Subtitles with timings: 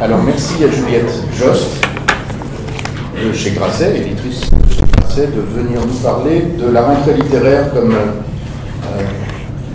[0.00, 1.84] Alors merci à Juliette Jost
[3.20, 7.72] de chez Grasset, éditrice de chez Grasset, de venir nous parler de la rentrée littéraire
[7.74, 9.02] comme, euh,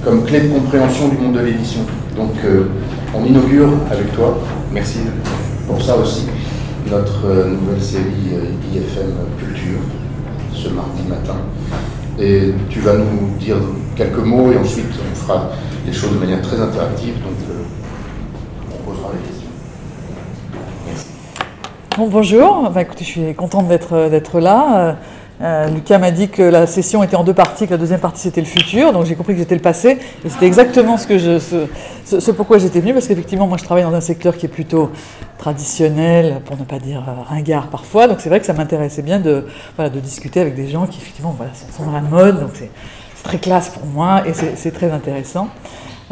[0.06, 1.82] comme clé de compréhension du monde de l'édition.
[2.16, 2.70] Donc euh,
[3.14, 4.40] on inaugure avec toi,
[4.72, 5.00] merci
[5.68, 6.28] pour ça aussi,
[6.90, 8.32] notre euh, nouvelle série
[8.74, 9.82] IFM Culture
[10.54, 11.36] ce mardi matin.
[12.18, 13.58] Et tu vas nous dire
[13.98, 15.50] quelques mots et ensuite on fera
[15.86, 17.16] les choses de manière très interactive
[18.72, 19.44] on posera les questions.
[21.96, 24.98] Bon, bonjour, bah, écoutez, je suis contente d'être là.
[25.42, 28.22] Euh, Lucas m'a dit que la session était en deux parties, que la deuxième partie
[28.22, 31.18] c'était le futur, donc j'ai compris que j'étais le passé, et c'était exactement ce, que
[31.20, 34.50] je, ce, pourquoi j'étais venu, parce qu'effectivement moi je travaille dans un secteur qui est
[34.50, 34.92] plutôt
[35.38, 39.20] traditionnel, pour ne pas dire euh, ringard parfois, donc c'est vrai que ça m'intéressait bien
[39.20, 39.46] de,
[40.02, 41.36] discuter avec des gens qui effectivement
[41.78, 42.72] sont dans la mode, donc c'est
[43.24, 45.50] très classe pour moi, et c'est très intéressant.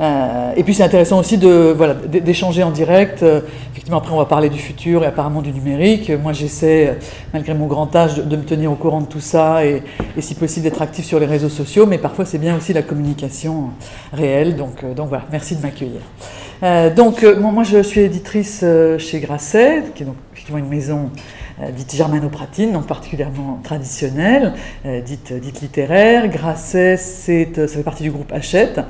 [0.01, 3.21] Euh, et puis c'est intéressant aussi de voilà d'échanger en direct.
[3.21, 6.09] Euh, effectivement, après on va parler du futur et apparemment du numérique.
[6.09, 6.97] Moi, j'essaie,
[7.33, 9.83] malgré mon grand âge, de, me tenir au courant de tout ça et,
[10.19, 11.85] si possible d'être actif sur les réseaux sociaux.
[11.85, 13.69] Mais parfois, c'est bien aussi la communication
[14.11, 14.55] réelle.
[14.55, 16.01] Donc, euh, donc voilà, merci de m'accueillir.
[16.95, 18.65] donc moi, je suis éditrice
[18.97, 21.11] chez Grasset, qui est donc effectivement une maison
[21.75, 24.53] dite germanopratine, donc particulièrement traditionnelle,
[25.05, 26.27] dite, dite littéraire.
[26.29, 28.81] Grasset, c'est, ça fait partie du groupe Hachette.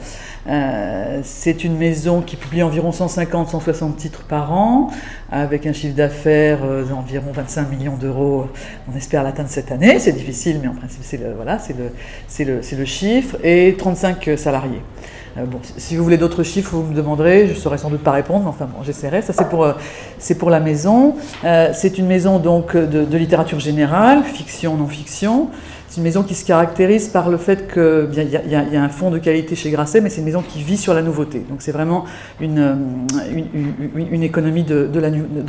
[0.48, 4.90] Euh, c'est une maison qui publie environ 150-160 titres par an,
[5.32, 8.48] avec un chiffre d'affaires euh, d'environ 25 millions d'euros.
[8.92, 10.00] On espère l'atteindre cette année.
[10.00, 11.92] C'est difficile, mais en principe, c'est voilà, c'est le,
[12.46, 13.38] le, le, chiffre.
[13.44, 14.82] Et 35 salariés.
[15.38, 15.46] Euh,
[15.78, 17.48] si vous voulez d'autres chiffres, vous me demanderez.
[17.48, 19.22] Je ne saurais sans doute pas répondre, mais enfin, bon, j'essaierai.
[19.22, 19.68] Ça, c'est pour,
[20.20, 21.16] c'est pour la maison.
[21.74, 25.50] c'est une maison donc de littérature générale, fiction, non-fiction.
[25.92, 29.12] C'est une maison qui se caractérise par le fait qu'il y, y, a un fond
[29.12, 31.40] de qualité chez Grasset, mais c'est une maison qui vit sur la nouveauté.
[31.40, 32.06] Donc c'est vraiment
[32.40, 34.90] une, euh, économie de,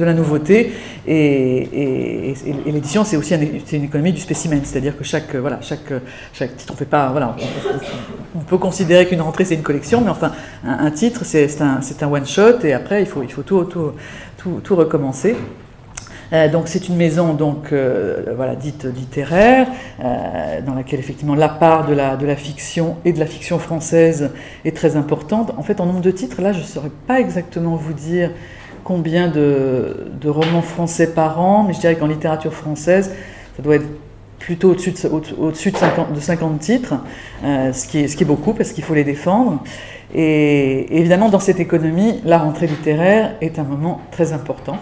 [0.02, 0.72] la, nouveauté.
[1.06, 2.34] Et,
[2.66, 5.92] l'édition, c'est aussi une économie du spécimen, c'est-à-dire que chaque, voilà, chaque,
[6.32, 7.10] chaque titre, on fait pas.
[7.12, 7.36] Voilà,
[8.34, 10.32] on, peut considérer qu'une rentrée, c'est une collection, mais enfin,
[10.66, 13.92] un, titre, c'est un, un one-shot, et après, il faut, il faut tout, tout,
[14.60, 15.36] tout recommencer.
[16.32, 19.66] Euh, donc c'est une maison donc euh, voilà dite littéraire
[20.02, 23.58] euh, dans laquelle effectivement la part de la de la fiction et de la fiction
[23.58, 24.30] française
[24.64, 25.52] est très importante.
[25.58, 28.30] En fait, en nombre de titres, là, je ne saurais pas exactement vous dire
[28.84, 33.12] combien de, de romans français par an, mais je dirais qu'en littérature française,
[33.56, 33.86] ça doit être
[34.38, 36.94] plutôt au-dessus de, au-dessus de, 50, de 50 titres,
[37.44, 39.62] ce, qui est, ce qui est beaucoup parce qu'il faut les défendre.
[40.14, 44.78] Et évidemment, dans cette économie, la rentrée littéraire est un moment très important.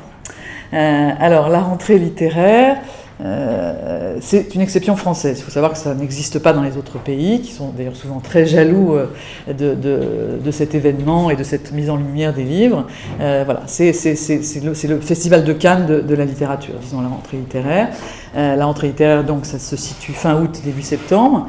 [0.72, 2.78] Euh, alors, la rentrée littéraire,
[3.22, 5.38] euh, c'est une exception française.
[5.40, 8.20] Il faut savoir que ça n'existe pas dans les autres pays, qui sont d'ailleurs souvent
[8.20, 9.06] très jaloux euh,
[9.52, 12.86] de, cet événement et de cette mise en lumière des livres.
[13.18, 17.88] voilà, c'est le, festival de Cannes de, la littérature, disons la rentrée littéraire.
[18.34, 21.46] la rentrée littéraire, donc, ça se situe fin août, début septembre.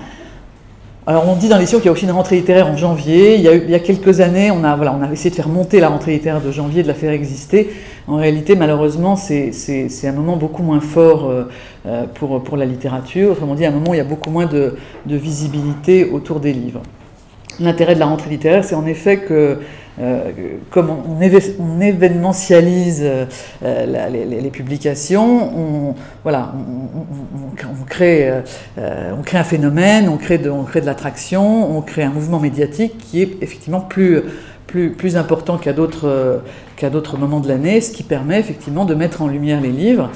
[1.07, 3.35] Alors on dit dans les qu'il y a aussi une rentrée littéraire en janvier.
[3.35, 6.11] Il y a, quelques années, on a, voilà, on essayé de faire monter la rentrée
[6.11, 7.71] littéraire de janvier, de la faire exister.
[8.07, 9.51] En réalité, malheureusement, c'est
[10.03, 11.49] un moment beaucoup moins fort euh,
[11.87, 13.31] euh, pour, pour la littérature.
[13.31, 14.75] Autrement dit, un moment où il y a beaucoup moins de
[15.07, 16.81] visibilité autour des livres.
[17.59, 19.59] L'intérêt de la rentrée littéraire, c'est en effet que
[19.99, 20.31] euh,
[20.69, 23.05] comme on, événementialise
[23.61, 28.31] les, publications, on, voilà, on, crée,
[28.77, 33.21] on crée un phénomène, on crée de, de l'attraction, on crée un mouvement médiatique qui
[33.21, 34.21] est effectivement plus,
[34.65, 36.41] plus, plus important qu'à d'autres
[36.81, 40.09] qu'à d'autres moments de l'année, ce qui permet effectivement de mettre en lumière les livres,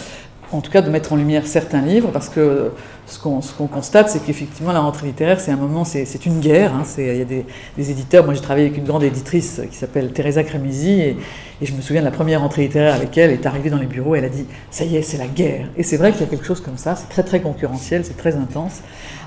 [0.52, 2.72] en tout cas de mettre en lumière certains livres, parce que
[3.08, 6.74] ce qu'on constate, c'est qu'effectivement, la rentrée littéraire, c'est un moment, c'est une guerre.
[6.74, 7.46] Hein, il y a des,
[7.78, 8.26] éditeurs.
[8.26, 11.18] Moi, j'ai travaillé avec une grande éditrice qui s'appelle Teresa Crémisi, et,
[11.62, 13.32] je me souviens de la première rentrée littéraire avec elle.
[13.32, 15.68] Est arrivée dans les bureaux, elle a dit Ça y est, c'est la guerre.
[15.78, 16.96] Et c'est vrai qu'il y a quelque chose comme ça.
[16.96, 18.82] C'est très, très concurrentiel, c'est très intense.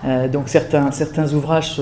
[0.05, 1.81] Euh, donc, certains, certains ouvrages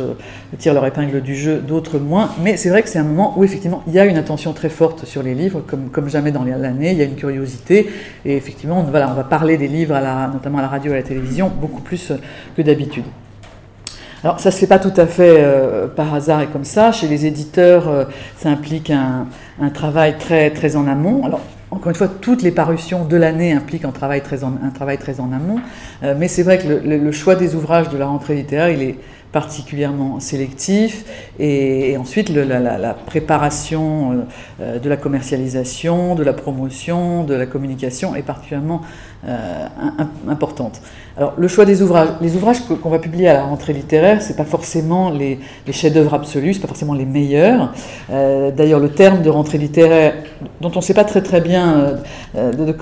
[0.58, 2.30] tirent leur épingle du jeu, d'autres moins.
[2.42, 4.70] Mais c'est vrai que c'est un moment où, effectivement, il y a une attention très
[4.70, 6.92] forte sur les livres, comme, comme jamais dans l'année.
[6.92, 7.88] Il y a une curiosité.
[8.24, 10.94] Et effectivement, voilà, on va parler des livres, à la, notamment à la radio et
[10.94, 12.12] à la télévision, beaucoup plus
[12.56, 13.04] que d'habitude.
[14.24, 16.92] Alors ça ne se fait pas tout à fait euh, par hasard et comme ça.
[16.92, 18.04] Chez les éditeurs, euh,
[18.38, 19.26] ça implique un,
[19.74, 21.24] travail très, très en amont.
[21.24, 21.40] Alors
[21.70, 24.98] encore une fois, toutes les parutions de l'année impliquent un travail très en, un travail
[24.98, 25.60] très en amont.
[26.02, 28.98] Euh, mais c'est vrai que le, choix des ouvrages de la rentrée littéraire, il est
[29.32, 31.04] particulièrement sélectif.
[31.38, 34.24] Et, ensuite, la, préparation
[34.60, 38.80] de la commercialisation, de la promotion, de la communication est particulièrement
[40.28, 40.80] importante.
[41.18, 42.08] Alors, le choix des ouvrages.
[42.20, 45.38] Les ouvrages qu'on va publier à la rentrée littéraire, c'est pas forcément les,
[45.70, 47.72] chefs-d'œuvre absolus, c'est pas forcément les meilleurs.
[48.10, 50.12] Euh, d'ailleurs, le terme de rentrée littéraire,
[50.60, 51.96] dont on ne sait pas très très bien
[52.36, 52.72] euh,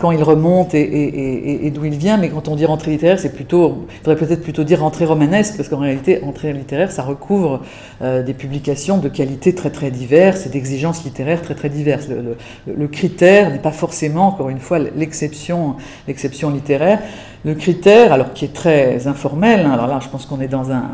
[0.00, 3.86] quand il remonte et, d'où il vient, mais quand on dit rentrée littéraire, c'est plutôt,
[3.90, 7.60] il faudrait peut-être plutôt dire rentrée romanesque, parce qu'en réalité, rentrée littéraire, ça recouvre
[8.00, 12.08] euh, des publications de qualité très très diverses et d'exigences littéraires très très diverses.
[12.66, 15.67] Le critère n'est pas forcément, encore une fois, l'exception,
[16.06, 17.00] l'exception littéraire.
[17.44, 20.72] Le critère, alors qui est très informel, hein, alors là je pense qu'on est dans
[20.72, 20.84] un,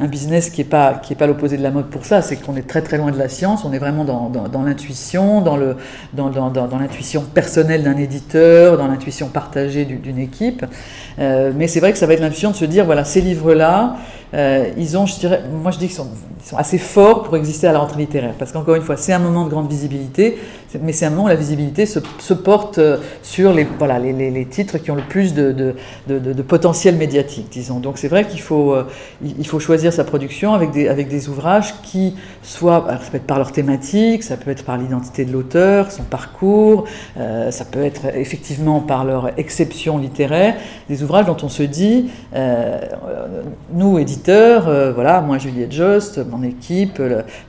[0.00, 2.66] un business qui n'est pas, pas l'opposé de la mode pour ça, c'est qu'on est
[2.66, 5.58] très très loin de la science, on est vraiment dans, dans, l'intuition, dans,
[6.14, 10.64] dans, dans, l'intuition personnelle d'un éditeur, dans l'intuition partagée d'une équipe.
[11.18, 13.96] Euh, mais c'est vrai que ça va être l'intuition de se dire, voilà, ces livres-là,
[14.32, 16.08] euh, ils ont, je dirais, moi je dis qu'ils sont,
[16.42, 19.18] sont assez forts pour exister à la rentrée littéraire, parce qu'encore une fois, c'est un
[19.18, 20.38] moment de grande visibilité,
[20.80, 24.46] mais c'est un moment où la visibilité se, porte euh, sur les, voilà, les, les,
[24.46, 25.52] titres qui ont le plus de,
[26.08, 27.80] de, potentiel médiatique, disons.
[27.80, 28.76] Donc c'est vrai qu'il faut,
[29.22, 33.26] il faut choisir sa production avec des, avec des ouvrages qui soient, ça peut être
[33.26, 36.84] par leur thématique, ça peut être par l'identité de l'auteur, son parcours,
[37.16, 40.56] euh, ça peut être effectivement par leur exception littéraire,
[40.88, 42.80] des ouvrages dont on se dit, euh,
[43.72, 47.00] nous éditeurs, euh, voilà, moi Juliette Jost, mon équipe,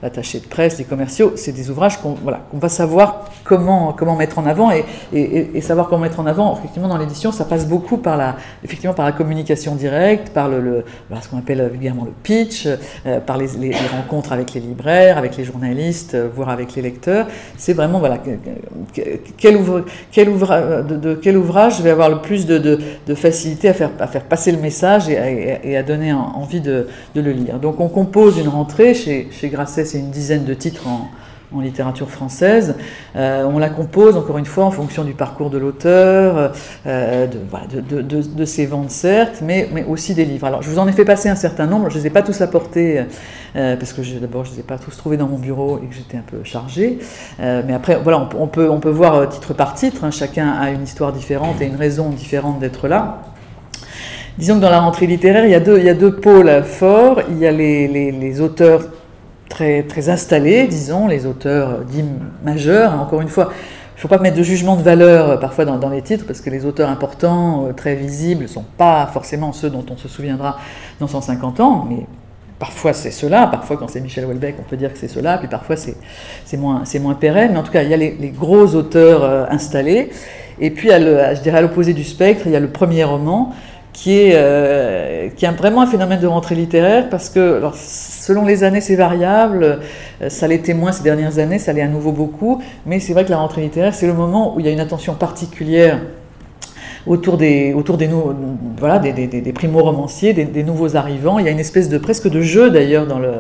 [0.01, 3.10] l'attaché de presse, les commerciaux, c'est des ouvrages qu'on voilà, qu'on va savoir
[3.43, 7.45] comment, comment mettre en avant et, savoir comment mettre en avant, effectivement dans l'édition, ça
[7.45, 10.85] passe beaucoup par la, effectivement, par la communication directe, par le, le
[11.21, 12.67] ce qu'on appelle vulgairement le pitch,
[13.05, 13.47] euh, par les,
[13.91, 17.27] rencontres avec les libraires, avec les journalistes, euh, voire avec les lecteurs.
[17.57, 18.17] C'est vraiment, voilà,
[18.93, 22.79] quel, quel, de, quel ouvrage je vais avoir le plus de,
[23.15, 27.59] facilité à faire, à faire passer le message et, à, donner envie de, le lire.
[27.59, 31.09] Donc on compose une rentrée, chez, chez Grasset c'est une dizaine de titres en,
[31.53, 32.75] en littérature française.
[33.15, 36.53] Euh, on la compose, encore une fois, en fonction du parcours de l'auteur,
[36.85, 40.47] euh, de, ses ventes, certes, mais, aussi des livres.
[40.47, 42.21] Alors, je vous en ai fait passer un certain nombre, je ne les ai pas
[42.21, 43.03] tous apportés,
[43.55, 45.87] euh, parce que d'abord, je ne les ai pas tous trouvés dans mon bureau et
[45.87, 46.99] que j'étais un peu chargé.
[47.39, 50.11] mais après, voilà, on, peut, voir titre par titre, hein.
[50.11, 53.23] chacun a une histoire différente et une raison différente d'être là.
[54.37, 57.21] Disons que dans la rentrée littéraire, il y a deux, pôles forts.
[57.29, 58.81] Il y a les auteurs
[59.51, 62.05] très, installés, disons, les auteurs dits
[62.43, 62.99] majeurs.
[62.99, 65.89] Encore une fois, il ne faut pas mettre de jugement de valeur euh, parfois dans,
[65.89, 69.69] les titres, parce que les auteurs importants, euh, très visibles, ne sont pas forcément ceux
[69.69, 70.57] dont on se souviendra
[70.99, 72.07] dans 150 ans, mais
[72.57, 75.47] parfois c'est cela, parfois quand c'est Michel Houellebecq, on peut dire que c'est cela, puis
[75.47, 79.23] parfois c'est moins, moins pérenne, mais en tout cas, il y a les, gros auteurs
[79.23, 80.09] euh, installés,
[80.59, 83.51] et puis, je dirais à l'opposé du spectre, il y a le premier roman,
[83.93, 88.45] qui est, euh, qui est vraiment un phénomène de rentrée littéraire parce que alors, selon
[88.45, 89.79] les années c'est variable,
[90.21, 93.25] euh, ça l'était moins ces dernières années, ça l'est à nouveau beaucoup, mais c'est vrai
[93.25, 95.99] que la rentrée littéraire c'est le moment où il y a une attention particulière
[97.07, 98.09] autour des, autour des,
[98.77, 101.39] voilà, des, des, des primo-romanciers, des, nouveaux arrivants.
[101.39, 103.35] Il y a une espèce de presque de jeu d'ailleurs dans le,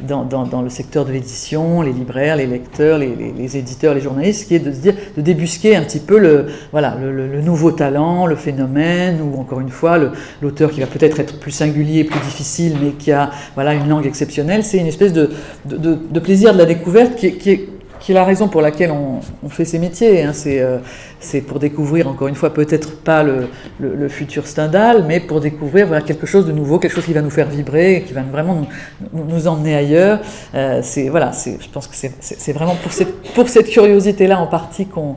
[0.00, 4.00] dans, dans, dans le secteur de l'édition, les libraires, les lecteurs, les, les, éditeurs, les
[4.00, 7.40] journalistes, qui est de se dire, de débusquer un petit peu le, voilà, le, le,
[7.40, 9.98] nouveau talent, le phénomène, ou encore une fois
[10.42, 14.06] l'auteur qui va peut-être être plus singulier, plus difficile, mais qui a voilà, une langue
[14.06, 14.64] exceptionnelle.
[14.64, 15.30] C'est une espèce de,
[15.64, 17.68] de, de, plaisir de la découverte qui qui est
[18.06, 20.22] qui est la raison pour laquelle on, fait ces métiers.
[20.22, 20.30] Hein.
[20.46, 20.78] Euh,
[21.18, 26.02] c'est pour découvrir, encore une fois, peut-être pas le, futur Stendhal, mais pour découvrir voilà,
[26.02, 28.64] quelque chose de nouveau, quelque chose qui va nous faire vibrer, qui va vraiment
[29.12, 30.20] nous, emmener ailleurs.
[30.54, 35.16] Euh, voilà, je pense que c'est vraiment pour cette, pour cette curiosité-là en partie qu'on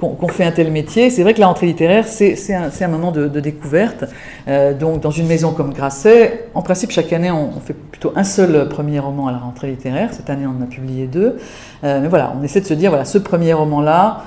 [0.00, 1.10] qu'on fait un tel métier.
[1.10, 4.04] C'est vrai que la rentrée littéraire, c'est un, moment de, découverte.
[4.46, 8.24] Euh, donc, dans une maison comme Grasset, en principe, chaque année, on, fait plutôt un
[8.24, 10.10] seul premier roman à la rentrée littéraire.
[10.12, 11.38] Cette année, on en a publié deux.
[11.82, 14.22] Euh, mais voilà, on essaie de se dire, voilà, ce premier roman-là,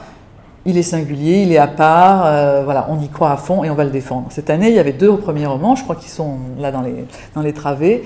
[0.65, 3.69] il est singulier, il est à part, euh, voilà, on y croit à fond et
[3.69, 4.27] on va le défendre.
[4.29, 7.05] Cette année, il y avait deux premiers romans, je crois qu'ils sont là dans les,
[7.33, 8.03] dans les travées,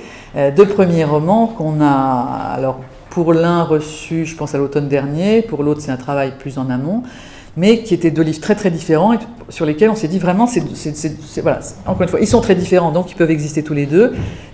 [0.55, 2.79] deux premiers romans qu'on a, alors
[3.09, 6.69] pour l'un reçu, je pense à l'automne dernier, pour l'autre c'est un travail plus en
[6.69, 7.03] amont
[7.57, 9.19] mais qui étaient deux livres très très différents et
[9.49, 10.63] sur lesquels on s'est dit vraiment, c'est,
[11.41, 14.13] voilà, encore une fois, ils sont très différents, donc ils peuvent exister tous les deux,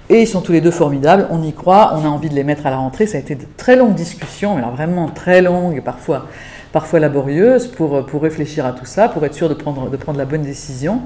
[0.09, 2.43] et ils sont tous les deux formidables, on y croit, on a envie de les
[2.43, 5.41] mettre à la rentrée, ça a été de très longues discussions, mais alors vraiment très
[5.41, 6.27] longues, parfois,
[6.73, 10.17] parfois laborieuses, pour, pour réfléchir à tout ça, pour être sûr de prendre, de prendre
[10.17, 11.01] la bonne décision,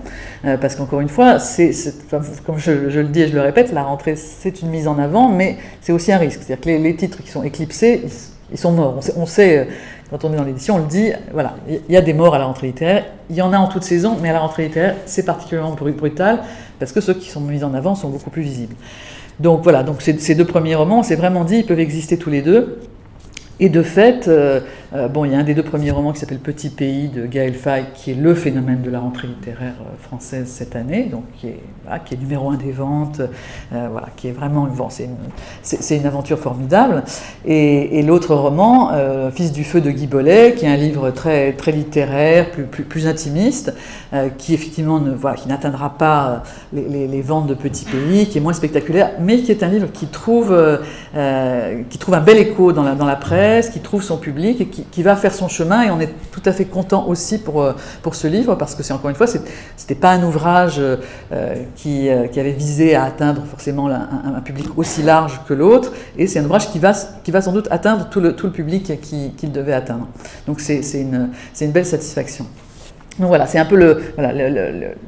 [0.46, 1.72] euh, parce qu'encore une fois, c'est,
[2.46, 5.30] comme je, le dis et je le répète, la rentrée c'est une mise en avant,
[5.30, 8.04] mais c'est aussi un risque, c'est-à-dire que les, les, titres qui sont éclipsés,
[8.52, 9.66] ils, sont morts, on sait, euh,
[10.10, 12.40] quand on est dans l'édition, on le dit, voilà, il y a des morts à
[12.40, 14.96] la rentrée littéraire, il y en a en toute saison, mais à la rentrée littéraire,
[15.06, 16.42] c'est particulièrement brutal,
[16.80, 18.76] parce que ceux qui sont mis en avant sont beaucoup plus visibles.
[19.40, 22.30] Donc voilà, donc ces deux premiers romans, on s'est vraiment dit, ils peuvent exister tous
[22.30, 22.80] les deux.
[23.60, 24.60] Et de fait, euh,
[24.96, 27.26] euh, bon, il y a un des deux premiers romans qui s'appelle Petit Pays de
[27.26, 31.24] Gaël Faye, qui est le phénomène de la rentrée littéraire euh, française cette année, donc
[31.38, 33.22] qui est, numéro un des ventes,
[33.72, 37.04] voilà, qui est vraiment bon, c'est une, une, aventure formidable.
[37.46, 38.92] Et, l'autre roman,
[39.32, 42.84] Fils du feu de Guy Bollet, qui est un livre très, très littéraire, plus, plus,
[42.84, 43.74] plus intimiste,
[44.38, 48.42] qui effectivement ne, voilà, qui n'atteindra pas les, les, ventes de Petit Pays, qui est
[48.42, 50.56] moins spectaculaire, mais qui est un livre qui trouve,
[51.90, 54.68] qui trouve un bel écho dans la, dans la presse qui trouve son public et
[54.68, 55.84] qui, va faire son chemin.
[55.84, 58.84] Et on est tout à fait content aussi pour, euh, pour ce livre, parce que
[58.84, 60.98] c'est encore une fois, ce n'était pas un ouvrage euh,
[61.76, 66.28] qui, euh, qui, avait visé à atteindre forcément un, public aussi large que l'autre, et
[66.28, 68.92] c'est un ouvrage qui va, qui va sans doute atteindre tout le, tout le public
[69.02, 70.08] qu'il devait atteindre.
[70.48, 72.46] Donc c'est une, une belle satisfaction.
[73.20, 74.02] Donc voilà, c'est un peu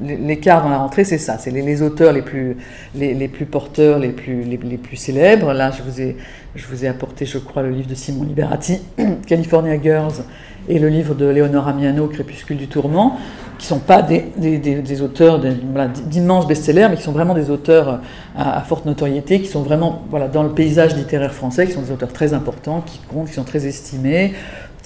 [0.01, 2.55] l'écart dans la rentrée, c'est ça, c'est les, auteurs les plus,
[2.95, 5.51] les, plus porteurs, les plus, les, plus célèbres.
[5.51, 6.15] Là, je vous, ai,
[6.55, 8.79] je vous ai apporté, je crois, le livre de Simon Liberati,
[9.27, 10.23] California Girls,
[10.69, 13.17] et le livre de Léonore Amiano, Crépuscule du Tourment,
[13.57, 18.01] qui ne sont pas des, des, auteurs d'immenses best-sellers, mais qui sont vraiment des auteurs
[18.37, 21.91] à, forte notoriété, qui sont vraiment voilà, dans le paysage littéraire français, qui sont des
[21.91, 24.33] auteurs très importants, qui comptent, qui sont très estimés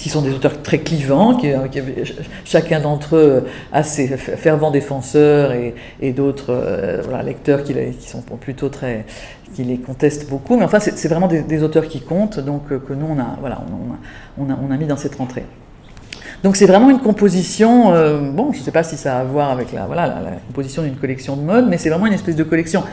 [0.02, 1.60] qui sont des auteurs très clivants, qui, euh,
[2.44, 9.06] chacun d'entre eux a ses fervents défenseurs et, d'autres euh, lecteurs qui, sont plutôt très,
[9.54, 10.58] qui les contestent beaucoup.
[10.58, 13.64] Mais enfin, c'est vraiment des, auteurs qui comptent, donc euh, que nous on a, voilà,
[14.40, 15.46] on, a, on a, mis dans cette rentrée.
[16.42, 17.92] Donc c'est vraiment une composition,
[18.34, 20.82] bon, je ne sais pas si ça a à voir avec la, voilà, la, composition
[20.82, 22.84] d'une collection de mode, mais c'est vraiment une espèce de collection,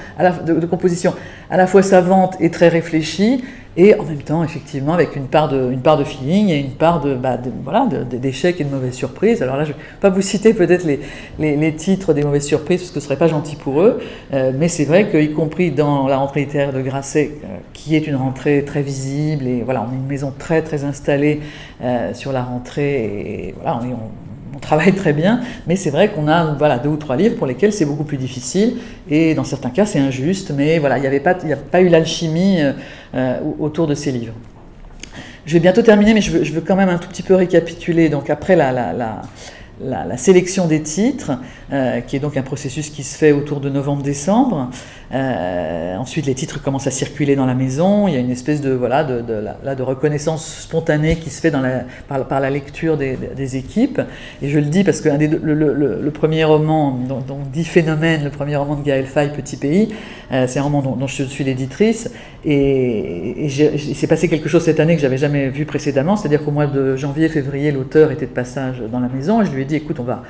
[0.46, 1.14] de, composition
[1.48, 3.42] à la fois savante et très réfléchie,
[3.76, 6.72] et en même temps, effectivement, avec une part de, une part de feeling et une
[6.72, 9.42] part de, bah, voilà, d'échecs et de mauvaises surprises.
[9.42, 11.00] Alors là, je ne vais pas vous citer peut-être les,
[11.38, 14.00] les, titres des mauvaises surprises, parce que ce ne serait pas gentil pour eux,
[14.32, 18.06] euh, mais c'est vrai qu'y compris dans la rentrée littéraire de Grasset, euh, qui est
[18.06, 21.40] une rentrée très visible, et voilà, on est une maison très très installée
[21.82, 26.28] euh, sur la rentrée, voilà, on, on on travaille très bien, mais c'est vrai qu'on
[26.28, 28.76] a voilà, deux ou trois livres pour lesquels c'est beaucoup plus difficile,
[29.10, 31.88] et dans certains cas c'est injuste, mais voilà, il n'y avait pas, a pas eu
[31.88, 32.72] l'alchimie euh,
[33.14, 34.34] euh, autour de ces livres.
[35.46, 38.10] Je vais bientôt terminer, mais je veux, quand même un tout petit peu récapituler.
[38.10, 39.22] Donc après la,
[40.18, 41.38] sélection des titres,
[41.72, 44.68] euh, qui est donc un processus qui se fait autour de novembre-décembre.
[45.12, 48.08] Euh, ensuite, les titres commencent à circuler dans la maison.
[48.08, 51.52] Il y a une espèce de, voilà, de, de, reconnaissance spontanée qui se fait
[52.08, 54.00] par, la lecture des, des, équipes.
[54.42, 58.76] Et je le dis parce que le, premier roman, donc, dit Phénomène, le premier roman
[58.76, 59.88] de Gaël Faye, Petit Pays,
[60.32, 62.10] euh, c'est un roman dont, je suis l'éditrice.
[62.44, 66.50] Et, il s'est passé quelque chose cette année que j'avais jamais vu précédemment, c'est-à-dire qu'au
[66.50, 69.40] mois de janvier-février, l'auteur était de passage dans la maison.
[69.40, 70.22] Et je lui ai dit, écoute, on va,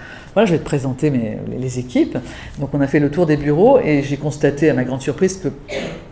[0.44, 1.12] je vais te présenter
[1.58, 2.18] les équipes.
[2.58, 5.38] Donc on a fait le tour des bureaux et j'ai constaté à ma grande surprise
[5.38, 5.48] que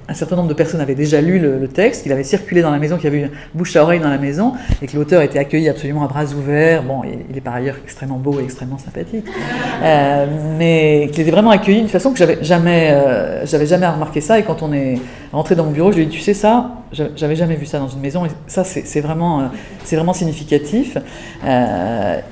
[0.08, 2.78] un certain nombre de personnes avaient déjà lu le, texte, qu'il avait circulé dans la
[2.78, 5.38] maison, qu'il y avait eu bouche à oreille dans la maison, et que l'auteur était
[5.38, 6.84] accueilli absolument à bras ouverts.
[6.84, 9.26] Bon, il est par ailleurs extrêmement beau et extrêmement sympathique,
[9.82, 10.26] euh,
[10.58, 14.38] mais qu'il était vraiment accueilli d'une façon que j'avais jamais, euh, j'avais jamais remarqué ça.
[14.38, 14.98] Et quand on est
[15.32, 17.78] rentré dans mon bureau, je lui ai dit, tu sais ça, j'avais jamais vu ça
[17.80, 19.44] dans une maison, et ça c'est vraiment, euh,
[19.84, 20.98] c'est vraiment significatif.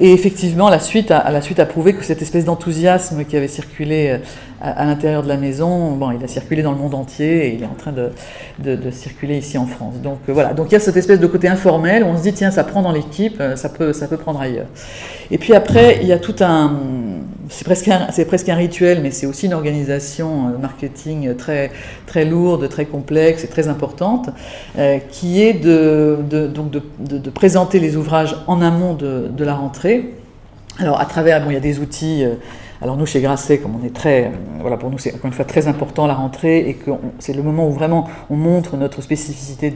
[0.01, 3.49] et effectivement, la suite a, la suite a prouvé que cette espèce d'enthousiasme qui avait
[3.49, 4.21] circulé
[4.65, 7.63] à, l'intérieur de la maison, bon, il a circulé dans le monde entier et il
[7.63, 9.97] est en train de, circuler ici en France.
[10.03, 12.23] Donc euh, voilà, donc il y a cette espèce de côté informel où on se
[12.23, 14.67] dit tiens ça prend dans l'équipe, euh, ça peut, ça peut prendre ailleurs.
[15.31, 16.79] Et puis après il y a tout un,
[17.49, 21.71] c'est presque un, presque un rituel, mais c'est aussi une organisation euh, marketing très,
[22.07, 24.31] très lourde, très complexe et très importante,
[25.11, 26.19] qui est de,
[26.55, 30.15] donc de, présenter les ouvrages en amont de la rentrée.
[30.79, 32.25] Alors à travers, bon, il y a des outils
[32.85, 34.29] alors nous, chez Grasset, comme on est très, euh,
[34.61, 37.43] voilà, pour nous c'est encore une fois très important la rentrée et que c'est le
[37.43, 39.73] moment où vraiment on montre notre spécificité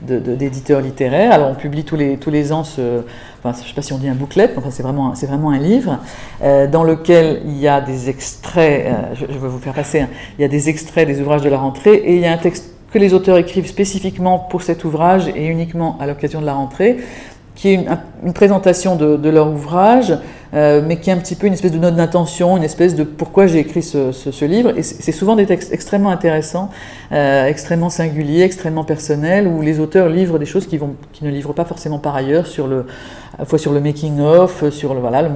[0.00, 1.32] d'éditeur de, littéraire.
[1.32, 3.02] Alors on publie tous les, tous les ans ce,
[3.40, 5.58] enfin, je ne sais pas si on dit un booklet, enfin c'est vraiment, vraiment un
[5.58, 5.98] livre
[6.44, 10.06] euh, dans lequel il y a des extraits, euh, je, vais vous faire passer,
[10.38, 12.38] il y a des extraits des ouvrages de la rentrée et il y a un
[12.38, 16.54] texte que les auteurs écrivent spécifiquement pour cet ouvrage et uniquement à l'occasion de la
[16.54, 16.98] rentrée,
[17.56, 17.84] qui est
[18.22, 20.16] une, présentation de, de leur ouvrage,
[20.54, 23.04] euh, mais qui est un petit peu une espèce de note d'intention, une espèce de
[23.04, 24.76] pourquoi j'ai écrit ce, ce, ce, livre.
[24.76, 26.70] Et c'est souvent des textes extrêmement intéressants,
[27.12, 31.30] euh, extrêmement singuliers, extrêmement personnels, où les auteurs livrent des choses qui, vont, qui ne
[31.30, 32.86] livrent pas forcément par ailleurs, sur le,
[33.34, 35.28] à la fois sur le making of, sur le, voilà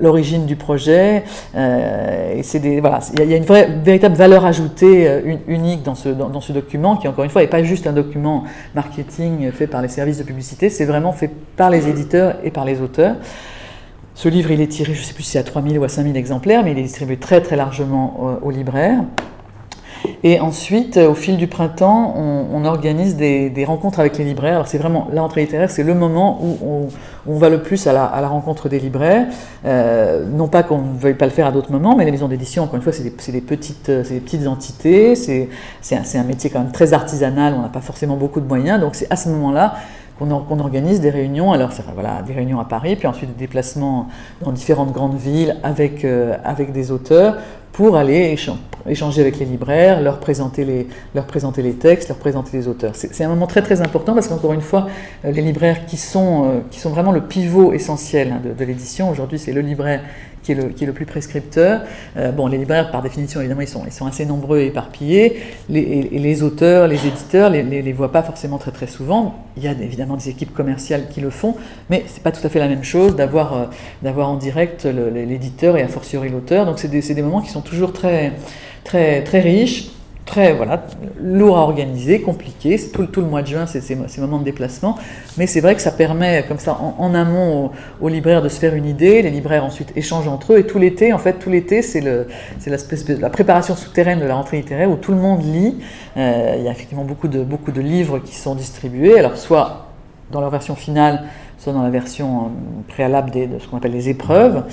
[0.00, 1.24] l'origine du projet.
[1.54, 5.82] Euh, et c'est des voilà, il y, a une vraie, véritable valeur ajoutée euh, unique
[5.82, 8.44] dans ce dans, ce document, qui encore une fois n'est pas juste un document
[8.74, 12.64] marketing fait par les services de publicité, c'est vraiment fait par les éditeurs et par
[12.64, 13.16] les auteurs.
[14.16, 15.90] Ce livre, il est tiré, je ne sais plus si c'est à 3000 ou à
[15.90, 19.00] 5000 exemplaires, mais il est distribué très très largement aux, libraires.
[20.22, 24.54] Et ensuite, au fil du printemps, on, organise des, rencontres avec les libraires.
[24.54, 26.88] Alors c'est vraiment, la littéraire, c'est le moment où
[27.26, 29.26] on, va le plus à la, rencontre des libraires.
[29.64, 32.62] non pas qu'on ne veuille pas le faire à d'autres moments, mais les maisons d'édition,
[32.62, 35.48] encore une fois, c'est des, petites, entités, c'est
[35.92, 39.12] un métier quand même très artisanal, on n'a pas forcément beaucoup de moyens, donc c'est
[39.12, 39.74] à ce moment-là
[40.18, 44.08] qu'on organise des réunions, alors voilà, des réunions à Paris, puis ensuite des déplacements
[44.42, 46.36] dans différentes grandes villes avec, euh,
[46.72, 47.36] des auteurs
[47.72, 48.34] pour aller
[48.88, 52.92] échanger avec les libraires, leur présenter les, textes, leur présenter les auteurs.
[52.94, 54.86] C'est un moment très très important parce qu'encore une fois,
[55.26, 59.10] euh, les libraires qui sont, euh, qui sont vraiment le pivot essentiel hein, de l'édition,
[59.10, 60.00] aujourd'hui c'est le libraire
[60.46, 61.82] qui est le, plus prescripteur.
[62.16, 65.40] Euh, bon, les libraires, par définition, évidemment, ils sont, assez nombreux et éparpillés.
[65.68, 69.34] Les, et, les auteurs, les éditeurs, les, les, voient pas forcément très très souvent.
[69.56, 71.56] Il y a évidemment des équipes commerciales qui le font,
[71.90, 73.64] mais c'est pas tout à fait la même chose d'avoir euh,
[74.02, 76.64] d'avoir en direct l'éditeur et a fortiori l'auteur.
[76.64, 78.32] Donc c'est des, des moments qui sont toujours très
[78.84, 79.90] très très riches
[80.26, 80.84] très voilà,
[81.22, 82.78] lourd à organiser, compliqué.
[82.92, 84.98] Tout, tout le mois de juin, c'est ces moments de déplacement.
[85.38, 88.74] Mais c'est vrai que ça permet, comme ça, en, amont, aux, libraires de se faire
[88.74, 89.22] une idée.
[89.22, 90.58] Les libraires ensuite échangent entre eux.
[90.58, 94.90] Et tout l'été, en fait, tout l'été, c'est la préparation souterraine de la rentrée littéraire
[94.90, 95.78] où tout le monde lit.
[96.16, 99.18] Euh, il y a effectivement beaucoup de, beaucoup de livres qui sont distribués.
[99.18, 99.86] Alors, soit
[100.32, 101.22] dans leur version finale,
[101.58, 102.48] soit dans la version euh,
[102.88, 104.64] préalable de ce qu'on appelle les épreuves.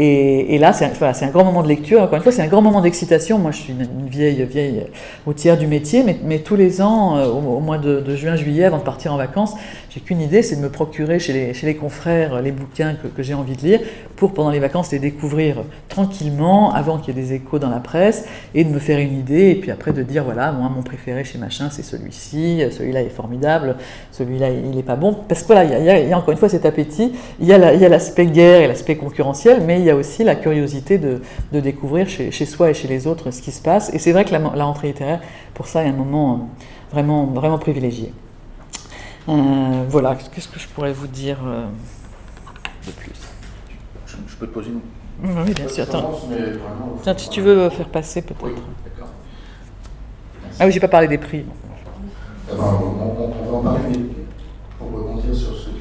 [0.00, 2.02] Et, là, c'est un, un, grand moment de lecture.
[2.02, 3.38] Encore une fois, c'est un grand moment d'excitation.
[3.38, 4.86] Moi, je suis une, vieille, vieille
[5.34, 8.78] tiers du métier, mais, mais tous les ans, euh, au, mois de, juin, juillet, avant
[8.78, 9.54] de partir en vacances,
[9.90, 13.22] j'ai qu'une idée, c'est de me procurer chez les, chez les confrères les bouquins que,
[13.22, 13.80] j'ai envie de lire
[14.14, 17.80] pour, pendant les vacances, les découvrir tranquillement, avant qu'il y ait des échos dans la
[17.80, 20.82] presse, et de me faire une idée, et puis après de dire, voilà, moi, mon
[20.82, 23.76] préféré chez machin, c'est celui-ci, celui-là est formidable,
[24.12, 25.16] celui-là, il n'est pas bon.
[25.28, 27.88] Parce que voilà, il y, a, y encore une fois cet appétit, il y a
[27.88, 31.22] l'aspect guerre et l'aspect concurrentiel, mais il y a aussi la curiosité de,
[31.54, 33.88] de découvrir chez, chez, soi et chez les autres ce qui se passe.
[33.94, 35.22] Et c'est vrai que la, la, rentrée littéraire,
[35.54, 38.12] pour ça, est un moment euh, vraiment, vraiment privilégié.
[39.30, 41.64] Euh, voilà, qu'est-ce que je pourrais vous dire euh,
[42.86, 43.12] de plus?
[44.06, 45.84] Je, peux te poser une Oui, bien sûr.
[45.84, 46.20] Attends.
[47.04, 48.44] Tiens, si tu veux faire passer peut-être.
[48.44, 48.52] Oui.
[50.60, 51.46] Ah oui, j'ai pas parlé des prix.
[52.50, 53.98] on, on, va en parler, mais
[54.78, 55.77] pour rebondir sur ce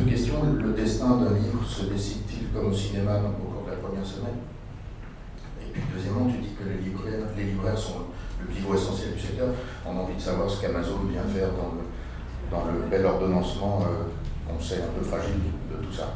[0.00, 0.42] deux questions.
[0.58, 2.20] Le destin d'un livre se décide
[2.54, 4.38] comme au cinéma au cours de la première semaine?
[5.62, 8.10] Et puis deuxièmement, tu dis que les libraires, les libraires sont
[8.40, 9.48] le pivot essentiel du secteur.
[9.86, 11.84] On a envie de savoir ce qu'Amazon vient faire dans le,
[12.50, 14.08] dans le bel ordonnancement euh,
[14.48, 15.38] qu'on sait un peu fragile
[15.70, 16.14] de tout ça.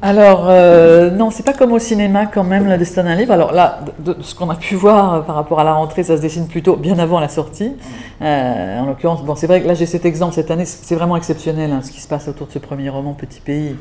[0.00, 3.32] Alors, euh, non, c'est pas comme au cinéma quand même, le destin d'un livre.
[3.32, 6.16] Alors là, de, ce qu'on a pu voir euh, par rapport à la rentrée, ça
[6.16, 7.72] se dessine plutôt bien avant la sortie.
[8.22, 11.16] Euh, en l'occurrence, bon, c'est vrai que là j'ai cet exemple cette année, c'est vraiment
[11.16, 13.74] exceptionnel hein, ce qui se passe autour de ce premier roman, Petit Pays.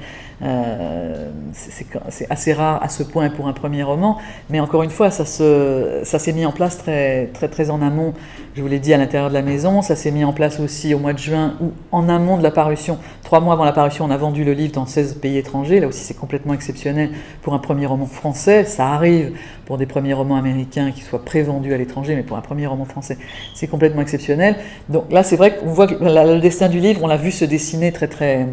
[1.53, 4.17] C'est assez rare à ce point pour un premier roman,
[4.49, 8.13] mais encore une fois, ça s'est mis en place très, très, très en amont.
[8.55, 10.93] Je vous l'ai dit à l'intérieur de la maison, ça s'est mis en place aussi
[10.95, 14.05] au mois de juin, où en amont de la parution, trois mois avant la parution,
[14.05, 15.79] on a vendu le livre dans 16 pays étrangers.
[15.79, 17.09] Là aussi, c'est complètement exceptionnel
[17.41, 18.63] pour un premier roman français.
[18.63, 19.33] Ça arrive
[19.65, 22.85] pour des premiers romans américains qui soient prévendus à l'étranger, mais pour un premier roman
[22.85, 23.17] français,
[23.53, 24.55] c'est complètement exceptionnel.
[24.87, 27.43] Donc là, c'est vrai qu'on voit que le destin du livre, on l'a vu se
[27.43, 28.47] dessiner très, très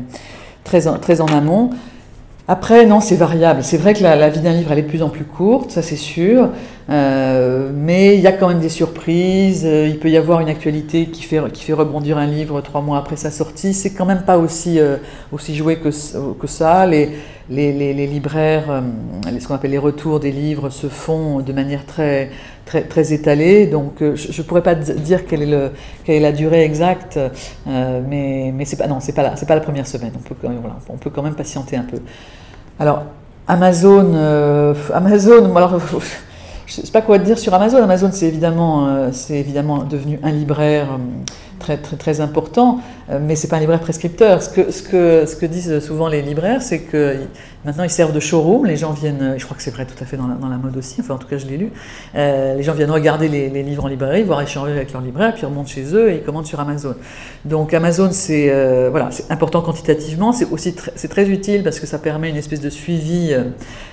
[0.64, 1.71] très en, très en amont.
[2.47, 3.64] Après, non, c'est variable.
[3.64, 5.81] C'est vrai que la, vie d'un livre, elle est de plus en plus courte, ça
[5.81, 6.51] c'est sûr.
[6.90, 9.64] Euh, mais il y a quand même des surprises.
[9.64, 12.83] Euh, il peut y avoir une actualité qui fait, qui fait rebondir un livre trois
[12.83, 13.73] mois après sa sortie.
[13.73, 14.99] C'est quand même pas aussi, euh,
[15.33, 16.87] aussi joué que, que ça.
[17.50, 18.83] Les, libraires,
[19.38, 22.30] ce qu'on appelle les retours des livres, se font de manière très,
[22.64, 23.66] très, étalée.
[23.66, 25.72] Donc je ne pourrais pas dire quelle
[26.07, 27.18] est, la durée exacte,
[27.66, 30.12] mais, mais pas, non, c'est pas, la, pas la première semaine.
[30.16, 31.98] On peut, quand même, patienter un peu.
[32.78, 33.04] Alors,
[33.46, 35.78] Amazon, Amazon, alors
[36.66, 37.83] je ne sais pas quoi dire sur Amazon.
[37.83, 40.98] Amazon, c'est évidemment, euh, évidemment devenu un libraire euh,
[41.64, 44.42] très, très, important, euh, mais ce n'est pas un libraire prescripteur.
[44.42, 47.16] Ce que, ce, que, ce que disent souvent les libraires, c'est que
[47.64, 50.07] maintenant ils servent de showroom, les gens viennent, je crois que c'est vrai tout à
[50.07, 51.70] fait dans la, dans la, mode aussi, enfin en tout cas je l'ai lu,
[52.14, 55.46] les gens viennent regarder les, livres en librairie, voir échanger avec leur libraire, puis ils
[55.46, 56.94] remontent chez eux et ils commandent sur Amazon.
[57.46, 58.50] Donc Amazon, c'est
[58.90, 63.35] voilà, important quantitativement, c'est aussi très utile parce que ça permet une espèce de suivi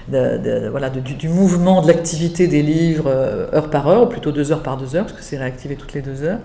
[0.10, 4.52] de, voilà, du, mouvement, de l'activité des livres euh, heure par heure, ou plutôt deux
[4.52, 6.40] heures par deux heures, parce que c'est réactivé toutes les deux heures.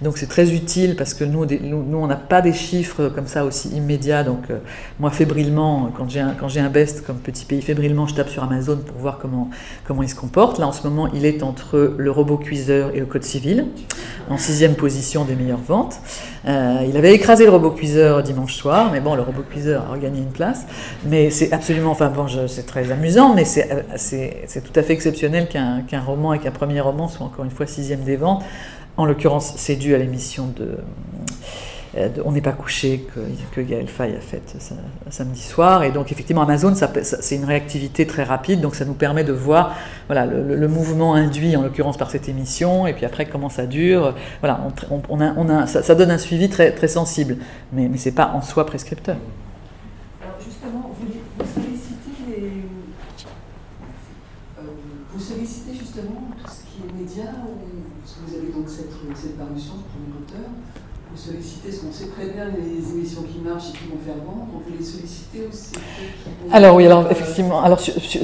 [0.00, 3.44] Donc c'est très utile parce que nous, nous, on n'a pas des chiffres comme ça
[3.44, 4.24] aussi immédiats.
[4.24, 4.58] Donc, euh,
[4.98, 8.78] moi, fébrilement, quand j'ai un, un best comme petit pays, fébrilement, je tape sur Amazon
[8.78, 9.50] pour voir comment,
[9.84, 10.58] comment il se comporte.
[10.58, 13.66] Là, en ce moment, il est entre le robot cuiseur et le code civil,
[14.30, 16.00] en sixième position des meilleures ventes.
[16.46, 19.92] Euh, il avait écrasé le robot cuiseur dimanche soir, mais bon, le robot cuiseur a
[19.92, 20.66] regagné une place.
[21.04, 25.48] Mais c'est absolument, enfin bon, c'est très amusant, mais c'est, c'est, tout à fait exceptionnel
[25.48, 28.42] qu'un, qu'un roman et qu'un premier roman soit encore une fois sixième des ventes.
[28.96, 30.76] En l'occurrence, c'est dû à l'émission de,
[31.96, 33.06] euh, On n'est pas couché
[33.54, 34.54] que, Gaël Faye a faite
[35.10, 35.82] samedi soir.
[35.84, 38.60] Et donc, effectivement, Amazon, c'est une réactivité très rapide.
[38.60, 39.74] Donc, ça nous permet de voir
[40.08, 42.86] voilà, le, mouvement induit, en l'occurrence, par cette émission.
[42.86, 44.14] Et puis après, comment ça dure.
[44.40, 44.60] Voilà,
[45.08, 47.38] on a, ça, donne un suivi très, très sensible.
[47.72, 49.16] Mais, mais ce n'est pas en soi prescripteur.
[50.22, 51.06] Alors, justement, vous,
[51.38, 52.46] vous sollicitez les.
[54.58, 54.62] Euh,
[55.14, 57.32] vous sollicitez justement tout ce qui est média
[58.26, 58.68] vous avez donc
[59.22, 60.50] cette, parution, ce premier auteur,
[61.10, 64.16] vous sollicitez, parce qu'on sait très bien les émissions qui marchent et qui vont faire
[64.24, 65.72] vendre, vous les sollicitez aussi
[66.50, 67.80] Alors oui, alors effectivement, alors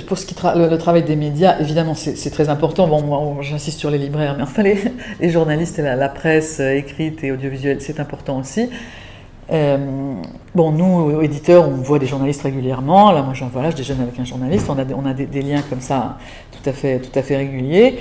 [0.07, 2.89] pour ce qui le, travail des médias, évidemment c'est très important.
[2.89, 4.79] Bon, moi j'insiste sur les libraires, mais enfin les,
[5.21, 8.69] les journalistes et la, presse euh, écrite et audiovisuelle, c'est important aussi.
[9.51, 10.15] Euh,
[10.55, 13.13] bon, nous, éditeurs, on voit des journalistes régulièrement.
[13.13, 14.67] Là, moi, j'en vois là, je déjeune avec un journaliste.
[14.69, 16.19] On a, on a des, des, liens comme ça
[16.53, 17.99] tout à fait, tout à fait réguliers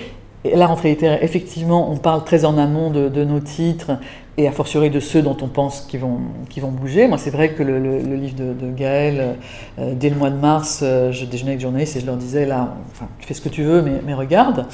[0.55, 3.91] la rentrée littéraire, effectivement, on parle très en amont de, nos titres
[4.37, 6.19] et a fortiori de ceux dont on pense qu'ils vont,
[6.57, 7.07] vont bouger.
[7.07, 9.35] Moi, c'est vrai que le, livre de, Gaël,
[9.79, 12.17] euh, dès le mois de mars, euh, je déjeunais avec des journalistes et je leur
[12.17, 12.75] disais, là,
[13.19, 14.65] tu fais ce que tu veux, mais, mais regarde.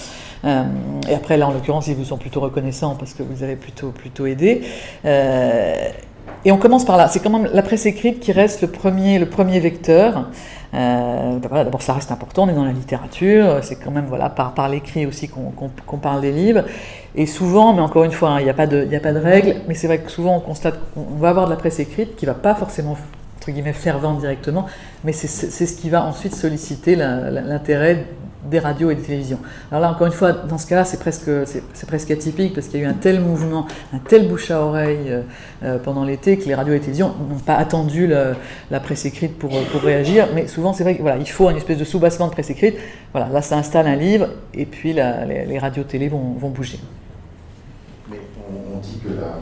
[0.44, 0.64] Euh,
[1.10, 3.90] et après, là, en l'occurrence, ils vous sont plutôt reconnaissants parce que vous avez plutôt,
[3.90, 4.64] plutôt aidé.
[5.06, 7.08] et on commence par là.
[7.08, 10.26] C'est quand même la presse écrite qui reste le premier, le premier vecteur.
[10.74, 14.70] Euh, D'abord, ça reste important, on est dans la littérature, c'est quand même voilà, par,
[14.70, 16.64] l'écrit aussi qu'on parle des livres.
[17.16, 19.88] Et souvent, mais encore une fois, hein, il n'y a, pas de, règle, mais c'est
[19.88, 22.38] vrai que souvent on constate qu'on va avoir de la presse écrite qui ne va
[22.38, 22.98] pas forcément
[23.38, 24.68] entre guillemets, faire vendre directement,
[25.04, 28.06] mais c'est ce qui va ensuite solliciter l'intérêt
[28.50, 29.40] des radios et des télévisions.
[29.72, 32.80] Alors là, encore une fois, dans ce cas-là, c'est presque, c'est presque atypique parce qu'il
[32.80, 35.22] y a eu un tel mouvement, un tel bouche à oreille euh,
[35.64, 39.38] euh, pendant l'été que les radios et les télévisions n'ont pas attendu la presse écrite
[39.38, 40.28] pour, pour réagir.
[40.34, 42.76] Mais souvent, c'est vrai qu'il voilà, il faut une espèce de soubassement de presse écrite.
[43.12, 46.80] Voilà, là, ça installe un livre et puis les, les radios-télé vont, vont, bouger.
[48.10, 49.40] Mais on, dit que la,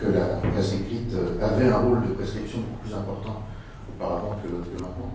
[0.00, 3.42] que la presse écrite avait un rôle de prescription beaucoup plus important
[3.94, 5.12] auparavant que, que maintenant.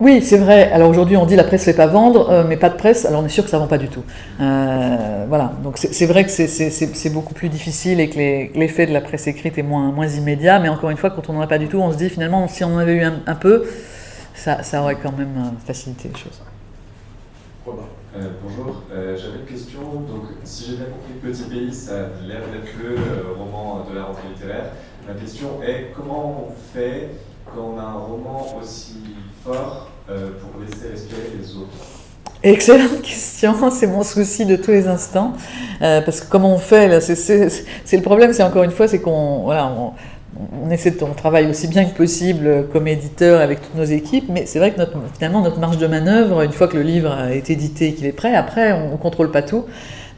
[0.00, 0.70] Oui, c'est vrai.
[0.70, 3.04] Alors aujourd'hui, on dit la presse ne fait pas vendre, euh, mais pas de presse.
[3.04, 4.04] Alors on est sûr que ça ne vend pas du tout.
[4.40, 5.52] Euh, voilà.
[5.64, 8.16] Donc c'est vrai que c'est beaucoup plus difficile et que
[8.56, 10.60] l'effet de la presse écrite est moins, moins immédiat.
[10.60, 12.46] Mais encore une fois, quand on n'en a pas du tout, on se dit finalement,
[12.46, 13.64] si on en avait eu un, peu,
[14.34, 16.42] ça, ça, aurait quand même euh, facilité les choses.
[18.40, 19.80] bonjour, j'avais une question.
[19.80, 24.04] Donc, si j'ai bien compris, Petit Pays, ça a l'air d'être le roman de la
[24.04, 24.70] rentrée littéraire.
[25.08, 27.08] La question est comment on fait
[27.44, 28.98] quand on a un roman aussi
[29.46, 31.68] euh, pour laisser respirer les autres
[32.42, 35.32] Excellente question, c'est mon souci de tous les instants.
[35.82, 39.42] Euh, parce que comment on fait, c'est le problème, c'est encore une fois, c'est qu'on
[39.42, 39.72] voilà,
[40.62, 44.26] on, essaie de, on travaille aussi bien que possible comme éditeur avec toutes nos équipes,
[44.28, 47.28] mais c'est vrai que notre, finalement notre marge de manœuvre, une fois que le livre
[47.32, 49.64] été édité et qu'il est prêt, après on ne contrôle pas tout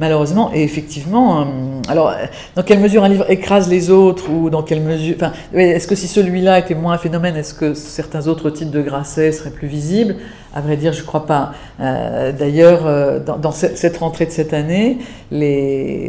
[0.00, 0.50] malheureusement.
[0.52, 1.44] Et effectivement, euh,
[1.88, 2.14] alors,
[2.56, 5.14] dans quelle mesure un livre écrase les autres ou dans quelle mesure.
[5.16, 8.82] Enfin, est-ce que si celui-là était moins un phénomène, est-ce que certains autres types de
[8.82, 10.16] Grasset seraient plus visibles?
[10.54, 11.52] À vrai dire, je ne crois pas.
[11.80, 14.98] Euh, d'ailleurs, euh, dans, cette rentrée de cette année,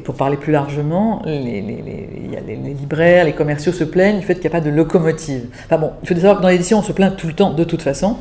[0.04, 1.62] pour parler plus largement, les,
[2.80, 5.46] libraires, les commerciaux se plaignent du fait qu'il n'y a pas de locomotive.
[5.66, 7.64] Enfin bon, il faut savoir que dans l'édition, on se plaint tout le temps, de
[7.64, 8.18] toute façon.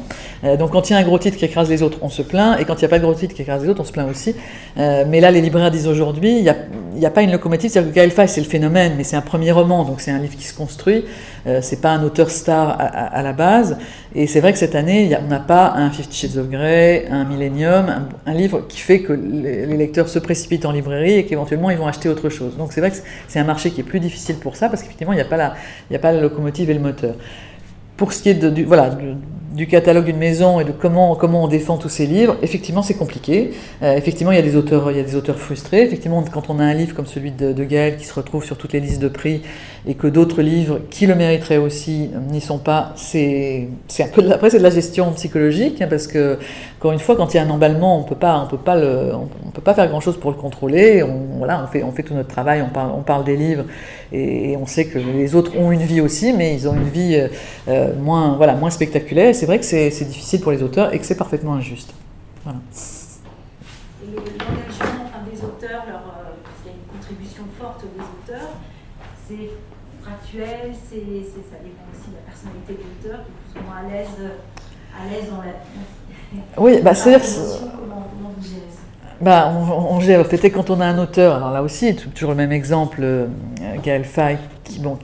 [0.59, 2.61] donc quand il y a un gros titre qui écrase les autres, on se plaint,
[2.61, 3.93] et quand il n'y a pas de gros titre qui écrase les autres, on se
[3.93, 4.35] plaint aussi.
[4.77, 7.71] mais là, les libraires disent aujourd'hui, il n'y a, pas une locomotive.
[7.71, 10.37] C'est-à-dire que Gaël c'est le phénomène, mais c'est un premier roman, donc c'est un livre
[10.37, 11.05] qui se construit.
[11.47, 13.79] Euh, c'est pas un auteur star à, la base.
[14.15, 18.09] Et c'est vrai que cette année, on n'a pas un Shades of Grey, un Millennium,
[18.27, 21.87] un, livre qui fait que les, lecteurs se précipitent en librairie et qu'éventuellement ils vont
[21.87, 22.57] acheter autre chose.
[22.57, 22.97] Donc c'est vrai que
[23.29, 25.37] c'est un marché qui est plus difficile pour ça, parce qu'effectivement, il n'y a, pas
[25.37, 25.55] la,
[25.93, 27.15] a pas la locomotive et le moteur.
[27.97, 28.97] Pour ce qui est de, du, voilà,
[29.55, 32.95] du catalogue d'une maison et de comment, comment on défend tous ces livres, effectivement, c'est
[32.95, 33.51] compliqué.
[33.83, 35.83] Euh, effectivement, il y, a des auteurs, il y a des auteurs frustrés.
[35.83, 38.57] Effectivement, quand on a un livre comme celui de, de Gaël qui se retrouve sur
[38.57, 39.43] toutes les listes de prix
[39.87, 44.31] et que d'autres livres qui le mériteraient aussi n'y sont pas, c'est un peu de,
[44.31, 46.39] après c'est de la gestion psychologique hein, parce que
[46.79, 48.77] encore une fois, quand il y a un emballement, on peut pas, on peut pas
[48.79, 51.03] on, peut pas faire grand chose pour le contrôler.
[51.03, 53.65] On, voilà, on fait, on fait tout notre travail, on parle, on parle des livres
[54.13, 57.17] et, on sait que les autres ont une vie aussi, mais ils ont une vie
[57.17, 57.29] euh,
[57.69, 59.35] euh, moins, voilà, moins spectaculaire.
[59.41, 61.95] C'est vrai que c'est difficile pour les auteurs et que c'est parfaitement injuste.
[62.45, 62.59] Voilà.
[64.05, 68.51] L'engagement des auteurs, leur, euh, il y a une contribution forte des auteurs,
[69.27, 69.49] c'est
[70.07, 73.79] actuel, c'est, ça dépend aussi de la personnalité de l'auteur, qui est plus ou moins
[73.79, 74.31] à l'aise,
[74.95, 75.55] à l'aise dans la.
[76.63, 77.27] Oui, bah, c'est-à-dire.
[77.27, 79.09] Comment, comment vous gérez ça?
[79.23, 80.29] Bah, on, on gère.
[80.29, 83.27] Peut-être quand on a un auteur, alors là aussi, toujours le même exemple, euh,
[83.83, 84.37] Gaël Faye,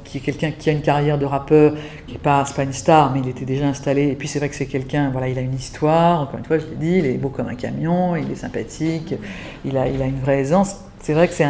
[0.05, 1.75] qui, est quelqu'un qui a une carrière de rappeur,
[2.07, 4.09] qui n'est pas, pas une star, mais il était déjà installé.
[4.09, 6.59] Et puis c'est vrai que c'est quelqu'un, voilà, il a une histoire, encore une fois,
[6.59, 9.15] je l'ai dit, il est beau comme un camion, il est sympathique,
[9.65, 11.45] il a, il a une vraie aisance c'est vrai que c'est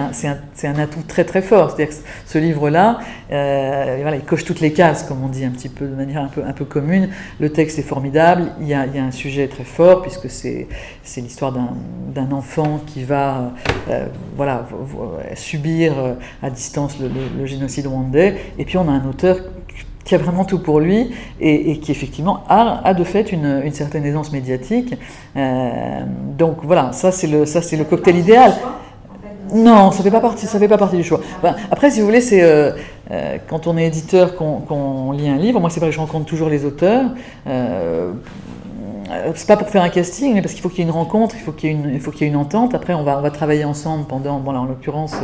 [0.68, 1.70] un, atout très très fort.
[1.70, 2.98] C'est-à-dire que ce livre-là,
[3.32, 6.22] euh, voilà, il coche toutes les cases, comme on dit un petit peu de manière
[6.22, 7.08] un peu, un peu commune.
[7.40, 10.68] Le texte est formidable, il y a, un sujet très fort, puisque c'est
[11.16, 13.52] l'histoire d'un enfant qui va
[13.88, 14.04] euh,
[14.36, 14.68] voilà,
[15.36, 18.36] subir euh, à distance le, génocide rwandais.
[18.58, 19.38] Et puis on a un auteur
[20.04, 24.32] qui a vraiment tout pour lui et, qui effectivement a, de fait une, certaine aisance
[24.32, 24.94] médiatique.
[25.34, 28.52] Donc voilà, ça c'est le cocktail idéal.
[29.52, 31.20] Non, ça fait pas partie, ça fait pas partie du choix.
[31.70, 32.72] après, si vous voulez, c'est euh,
[33.10, 35.60] euh, quand on est éditeur qu'on lit un livre.
[35.60, 37.10] Moi, c'est vrai que je rencontre toujours les auteurs.
[37.46, 38.12] Euh,
[39.34, 41.34] c'est pas pour faire un casting, mais parce qu'il faut qu'il y ait une rencontre,
[41.36, 42.74] il faut qu'il y ait une, il faut qu'il y ait une entente.
[42.74, 45.14] Après, on va, on va travailler ensemble pendant, bon là en l'occurrence,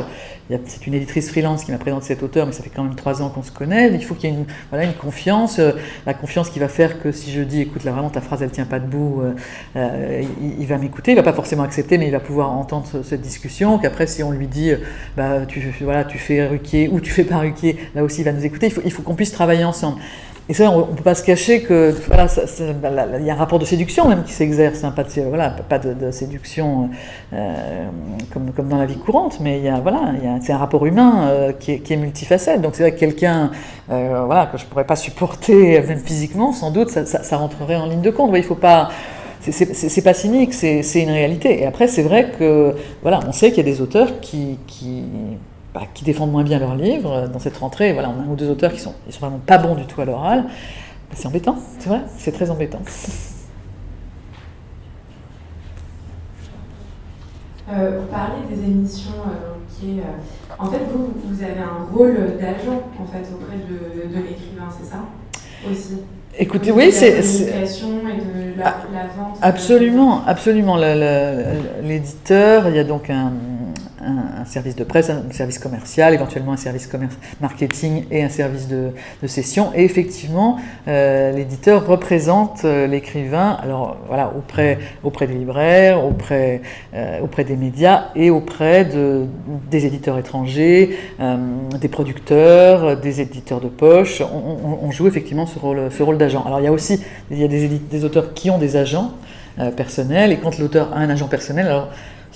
[0.66, 3.22] c'est une éditrice freelance qui m'a présenté cet auteur, mais ça fait quand même trois
[3.22, 3.92] ans qu'on se connaît.
[3.92, 5.72] Il faut qu'il y ait une, voilà, une confiance, euh,
[6.06, 8.50] la confiance qui va faire que si je dis, écoute, là vraiment ta phrase elle
[8.50, 9.34] tient pas debout, euh,
[9.76, 13.20] euh il, va m'écouter, il va pas forcément accepter, mais il va pouvoir entendre cette
[13.20, 13.78] discussion.
[13.78, 14.72] Qu'après, si on lui dit,
[15.16, 18.32] bah tu, voilà, tu fais ruquier ou tu fais pas ruquier, là aussi il va
[18.32, 18.66] nous écouter.
[18.66, 19.98] Il faut, il faut qu'on puisse travailler ensemble.
[20.48, 22.26] Et ça, on ne peut pas se cacher que voilà,
[22.82, 25.78] bah, y a un rapport de séduction même qui s'exerce, hein, pas, de, voilà, pas
[25.78, 26.90] de, séduction
[27.32, 27.86] euh,
[28.32, 31.72] comme, comme, dans la vie courante, mais il voilà, c'est un rapport humain euh, qui,
[31.72, 32.60] est, qui, est, multifacette.
[32.60, 33.52] Donc c'est vrai que quelqu'un
[33.90, 37.86] euh, voilà, que je ne pourrais pas supporter, même physiquement, sans doute, ça, rentrerait en
[37.86, 38.32] ligne de compte.
[38.34, 38.90] Il faut pas
[39.50, 41.62] c'est pas cynique, c'est une réalité.
[41.62, 44.58] Et après, c'est vrai que, voilà, on sait qu'il y a des auteurs qui,
[45.74, 47.28] bah, qui défendent moins bien leurs livres.
[47.32, 49.40] Dans cette rentrée, voilà, on a un ou deux auteurs qui sont, ils sont vraiment
[49.44, 50.44] pas bons du tout à l'oral.
[50.44, 52.80] Bah, c'est embêtant, c'est vrai, c'est très embêtant.
[57.70, 61.86] Euh, vous parlez des émissions euh, qui est, euh, en fait, vous, vous avez un
[61.94, 64.98] rôle d'agent en fait auprès de, de l'écrivain, c'est ça?
[65.70, 65.98] Aussi.
[66.38, 67.18] Écoutez, oui, c'est.
[67.18, 69.38] et de la, la vente.
[69.40, 70.76] Absolument, absolument.
[70.76, 73.32] L'éditeur, il y a donc un,
[74.02, 76.88] un, service de presse, un service commercial, éventuellement un service
[77.40, 78.90] marketing et un service de,
[79.22, 79.70] de session.
[79.74, 86.62] Et effectivement, euh, l'éditeur représente euh, l'écrivain, alors voilà, auprès, auprès des libraires, auprès,
[86.94, 89.26] euh, auprès des médias et auprès de,
[89.70, 90.96] des éditeurs étrangers,
[91.80, 94.22] des producteurs, des éditeurs de poche.
[94.22, 96.44] On, joue effectivement ce rôle, ce rôle d'agent.
[96.44, 99.12] Alors il y a aussi il y a des, des auteurs qui ont des agents
[99.76, 101.88] personnels et quand l'auteur a un agent personnel, alors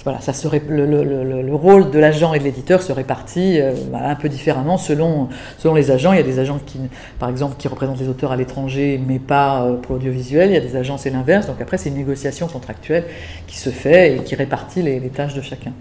[0.06, 3.60] voilà, ça serait, le, le, le, le rôle de l'agent et de l'éditeur se répartit
[3.60, 6.12] euh, un peu différemment selon, selon les agents.
[6.12, 6.78] Il y a des agents qui,
[7.18, 10.50] par exemple, qui représentent les auteurs à l'étranger, mais pas euh, pour l'audiovisuel.
[10.50, 11.48] Il y a des agents, c'est l'inverse.
[11.48, 13.02] Donc après, c'est une négociation contractuelle
[13.48, 15.72] qui se fait et qui répartit les, tâches de chacun.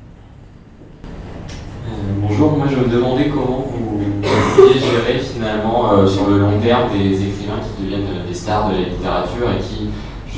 [1.04, 4.24] Euh, bonjour, moi je me demandais comment vous
[4.56, 8.90] pouviez gérer finalement sur le long terme des écrivains qui deviennent des stars de la
[8.90, 9.90] littérature et qui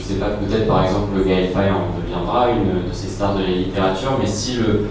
[0.08, 3.50] sais pas, peut-être par exemple le Gaël en deviendra une de ces stars de la
[3.50, 4.88] littérature, mais si le,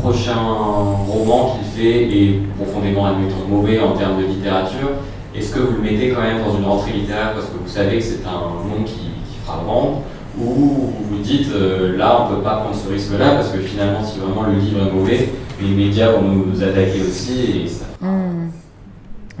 [0.00, 4.90] prochain roman qu'il fait est profondément, admettons, mauvais en termes de littérature,
[5.34, 7.98] est-ce que vous le mettez quand même dans une rentrée littéraire parce que vous savez
[7.98, 9.10] que c'est un nom qui,
[9.44, 10.02] fera vendre
[10.38, 13.58] ou vous vous dites euh, là on peut pas prendre ce risque là parce que
[13.58, 15.28] finalement si vraiment le livre est mauvais
[15.62, 17.86] les médias vont nous attaquer aussi et ça...
[18.00, 18.50] Mmh.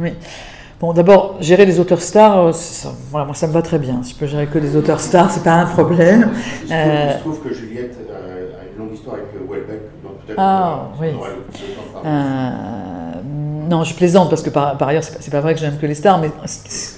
[0.00, 0.12] Oui.
[0.80, 4.02] Bon, d'abord, gérer les auteurs stars, euh, ça, voilà, moi ça me va très bien.
[4.02, 6.30] Si je peux gérer que des auteurs stars, c'est pas un problème.
[6.62, 7.12] Il se, euh...
[7.12, 11.08] se trouve que Juliette euh, a une longue histoire avec Welbeck, donc peut-être ah, oui.
[13.70, 15.94] Non, je plaisante parce que par, ailleurs, c'est pas, pas vrai que j'aime que les
[15.94, 16.30] stars, mais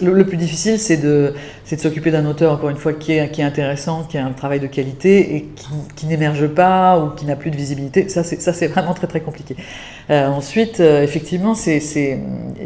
[0.00, 1.34] le, plus difficile, c'est de,
[1.76, 5.36] s'occuper d'un auteur, encore une fois, qui est, intéressant, qui a un travail de qualité
[5.36, 5.48] et
[5.94, 8.08] qui, n'émerge pas ou qui n'a plus de visibilité.
[8.08, 9.54] Ça, c'est vraiment très très compliqué.
[10.08, 11.78] Euh, ensuite, euh, effectivement, il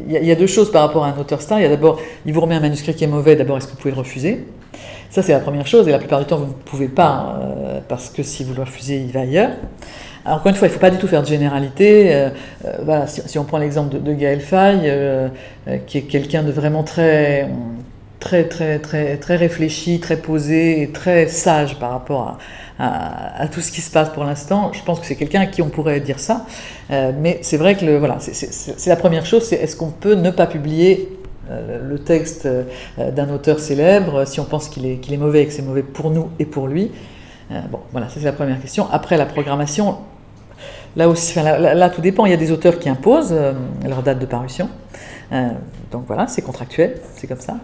[0.09, 1.59] y, y, a deux choses par rapport à un auteur star.
[1.59, 3.73] Il y a d'abord, il vous remet un manuscrit qui est mauvais, d'abord, est-ce que
[3.73, 4.45] vous pouvez le refuser?
[5.11, 7.81] Ça, c'est la première chose, et la plupart du temps, vous ne pouvez pas, euh,
[7.89, 9.51] parce que si vous le refusez, il va ailleurs.
[10.27, 12.13] Alors, encore une fois, il ne faut pas du tout faire de généralité.
[12.13, 12.31] Euh,
[12.65, 15.29] euh, si, on prend l'exemple de, de, Gaël Faye, euh,
[15.87, 17.49] qui est quelqu'un de vraiment très,
[18.19, 18.81] très, très,
[19.19, 22.39] très, réfléchi, très posé et très sage par rapport
[22.81, 25.63] à, tout ce qui se passe pour l'instant, je pense que c'est quelqu'un à qui
[25.63, 26.45] on pourrait dire ça.
[26.91, 30.47] mais c'est vrai que voilà, c'est la première chose, c'est est-ce qu'on peut ne pas
[30.47, 31.09] publier
[31.49, 32.47] le texte
[32.99, 36.29] d'un auteur célèbre si on pense qu'il est, mauvais et que c'est mauvais pour nous
[36.39, 36.91] et pour lui?
[37.71, 38.89] bon, voilà, c'est la première question.
[38.91, 39.97] Après, la programmation,
[40.97, 42.25] Là aussi, là, tout dépend.
[42.25, 43.53] Il y a des auteurs qui imposent euh,
[43.87, 44.69] leur date de parution.
[45.93, 47.57] donc voilà, c'est contractuel, c'est comme ça.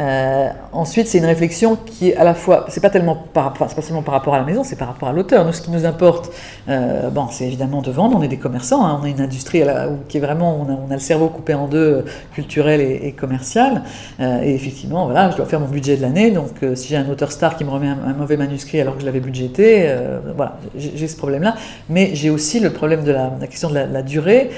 [0.00, 3.68] Euh, ensuite, c'est une réflexion qui est à la fois, c'est pas tellement par, pas
[3.68, 5.44] seulement par rapport à la maison, c'est par rapport à l'auteur.
[5.44, 6.32] Nous, ce qui nous importe,
[6.68, 8.16] euh, bon, c'est évidemment de vendre.
[8.16, 8.98] On est des commerçants, hein.
[9.02, 11.54] on est une industrie où, qui est vraiment, on a, on a, le cerveau coupé
[11.54, 13.82] en deux, culturel et, commercial.
[14.20, 16.30] Euh, et effectivement, voilà, je dois faire mon budget de l'année.
[16.30, 19.06] Donc, si j'ai un auteur star qui me remet un, mauvais manuscrit alors que je
[19.06, 19.94] l'avais budgété,
[20.36, 21.54] voilà, j'ai ce problème-là.
[21.88, 24.50] Mais j'ai aussi le problème de la, question de la, durée,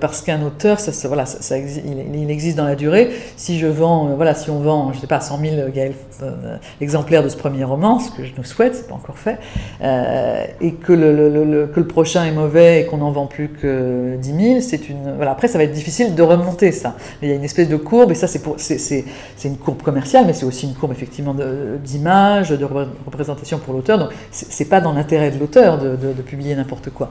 [0.00, 3.10] parce qu'un auteur, ça, voilà, ça, il, il, existe dans la durée.
[3.36, 7.28] Si je vends, voilà, si on vend, je sais pas, 100 000 euh, exemplaires de
[7.28, 9.38] ce premier roman, ce que je nous souhaite, c'est pas encore fait,
[9.82, 14.16] euh, et que le, que le prochain est mauvais et qu'on n'en vend plus que
[14.16, 15.14] 10 000, c'est une.
[15.16, 16.96] Voilà, après, ça va être difficile de remonter ça.
[17.22, 19.04] il y a une espèce de courbe, et ça, c'est,
[19.44, 21.34] une courbe commerciale, mais c'est aussi une courbe, effectivement,
[21.82, 23.98] d'image, de, représentation pour l'auteur.
[23.98, 27.08] Donc, c'est, pas dans l'intérêt de l'auteur de, de, publier n'importe quoi.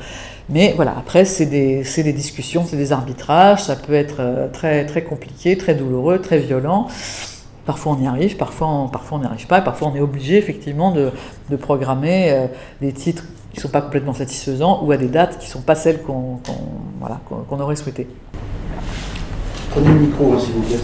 [0.49, 4.86] Mais voilà, après, c'est des, des discussions, c'est des arbitrages, ça peut être euh, très,
[4.86, 6.88] très compliqué, très douloureux, très violent.
[7.65, 10.91] Parfois on y arrive, parfois on parfois n'y arrive pas, parfois on est obligé effectivement
[10.91, 11.12] de,
[11.49, 12.47] de programmer euh,
[12.80, 15.62] des titres qui ne sont pas complètement satisfaisants ou à des dates qui ne sont
[15.62, 16.39] pas celles qu'on
[16.99, 18.08] voilà, qu'on aurait souhaité.
[19.71, 20.78] Prenez le micro s'il vous plaît.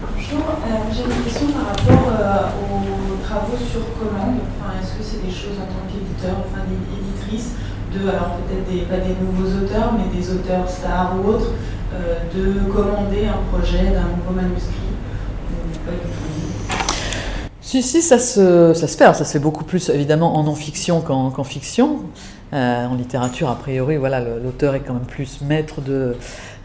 [0.00, 4.38] Bonjour, euh, j'ai une question par rapport euh, aux travaux sur commande.
[4.60, 7.56] Enfin, Est-ce que c'est des choses en tant qu'éditeur, enfin d'éditrice,
[7.94, 11.52] de, alors peut-être pas des nouveaux auteurs, mais des auteurs stars ou autres,
[11.94, 14.72] euh, de commander un projet d'un nouveau manuscrit
[17.60, 19.04] Si, si, ça se, ça se fait.
[19.04, 22.00] ça se fait beaucoup plus évidemment en non-fiction qu'en fiction.
[22.54, 26.16] Euh, en littérature, a priori, voilà, l'auteur est quand même plus maître de,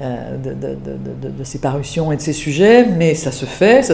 [0.01, 3.83] euh, de, de, de, ses parutions et de ses sujets, mais ça se fait.
[3.83, 3.93] Ça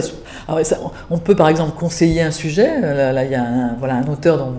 [1.08, 2.80] on peut par exemple conseiller un sujet.
[2.80, 4.54] Là, il y a un, voilà, un auteur dont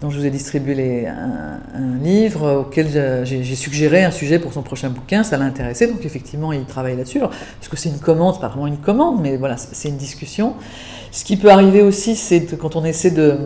[0.00, 1.58] dont je vous ai distribué les, un,
[2.02, 6.52] livre auquel j'ai suggéré un sujet pour son prochain bouquin, ça l'a intéressé, donc effectivement
[6.52, 9.88] il travaille là-dessus, parce que c'est une commande, pas vraiment une commande, mais voilà, c'est
[9.88, 10.54] une discussion.
[11.10, 13.38] Ce qui peut arriver aussi, c'est quand on essaie de,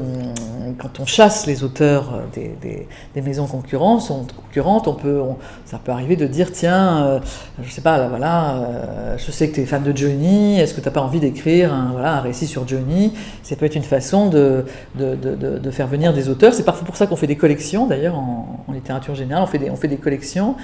[0.79, 5.20] quand on chasse les auteurs euh, des, maisons concurrentes, on peut,
[5.64, 7.20] ça peut arriver de dire tiens, euh,
[7.62, 10.75] je sais pas, là, voilà, euh, je sais que tu es fan de Johnny, est-ce
[10.75, 13.12] que tu n'as pas envie d'écrire un, voilà, un récit sur Johnny?
[13.42, 16.53] Ça peut être une façon de, de, faire venir des auteurs.
[16.53, 19.70] C'est parfois pour ça qu'on fait des collections, d'ailleurs, en, littérature générale, on fait des,
[19.70, 20.57] on fait des collections.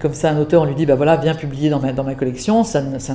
[0.00, 2.14] Comme ça, un auteur, on lui dit bah voilà, viens publier dans ma, dans ma
[2.14, 3.14] collection, ça, ça,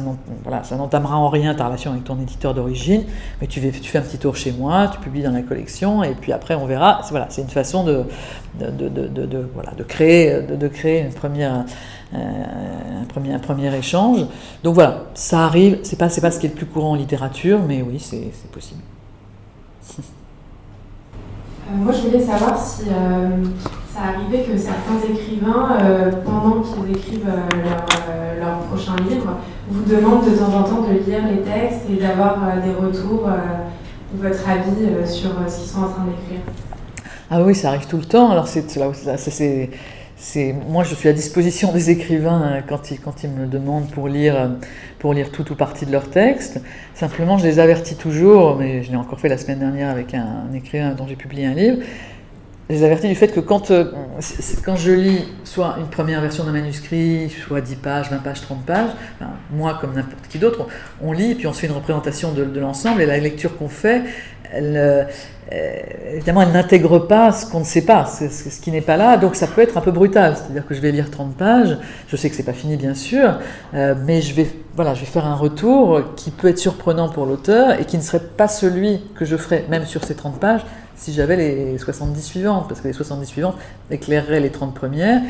[0.75, 3.05] n'entamera en rien ta relation avec ton éditeur d'origine,
[3.41, 6.31] mais tu, fais un petit tour chez moi, tu publies dans la collection, et puis
[6.31, 7.01] après on verra.
[7.09, 8.03] Voilà, c'est une façon de,
[8.59, 11.65] de, voilà, de, créer, de, créer une première,
[12.13, 12.17] euh,
[13.01, 14.25] un, premier, un premier échange.
[14.63, 17.59] Donc voilà, ça arrive, c'est pas, pas ce qui est le plus courant en littérature,
[17.67, 18.81] mais oui, c'est possible.
[21.69, 23.45] Euh, moi, je voulais savoir si euh,
[23.93, 25.77] ça arrivait que certains écrivains,
[26.25, 27.85] pendant qu'ils écrivent leur,
[28.39, 29.37] leur, prochain livre,
[29.69, 33.27] vous demandent de temps en temps de lire les textes et d'avoir des retours
[34.13, 36.41] votre avis euh, sur euh, ce qu'ils sont en train d'écrire
[37.29, 38.31] Ah oui, ça arrive tout le temps.
[38.31, 39.69] Alors c'est c'est
[40.67, 42.91] moi je suis à disposition des écrivains euh, quand
[43.23, 44.51] ils, me demandent pour lire,
[44.99, 46.61] pour lire tout ou partie de leur texte.
[46.93, 50.51] Simplement, je les avertis toujours, mais je l'ai encore fait la semaine dernière avec un
[50.53, 51.77] écrivain dont j'ai publié un livre
[52.69, 53.85] les avertis du fait que quand, euh,
[54.63, 58.63] quand je lis soit une première version d'un manuscrit, soit 10 pages, 20 pages, 30
[58.63, 58.91] pages,
[59.51, 60.67] moi comme n'importe qui d'autre,
[61.01, 64.03] on, lit, puis on se fait une représentation de, l'ensemble, et la lecture qu'on fait,
[64.51, 65.07] elle,
[65.51, 65.81] euh,
[66.13, 69.35] évidemment, elle n'intègre pas ce qu'on ne sait pas, ce, qui n'est pas là, donc
[69.35, 70.35] ça peut être un peu brutal.
[70.35, 71.75] C'est-à-dire que je vais lire 30 pages,
[72.07, 73.39] je sais que c'est pas fini bien sûr,
[73.73, 77.25] euh, mais je vais, voilà, je vais faire un retour qui peut être surprenant pour
[77.25, 80.61] l'auteur et qui ne serait pas celui que je ferais, même sur ces 30 pages,
[80.99, 83.55] si j'avais les 70 suivantes, parce que les 70 suivantes
[83.89, 85.21] éclaireraient les 30 premières,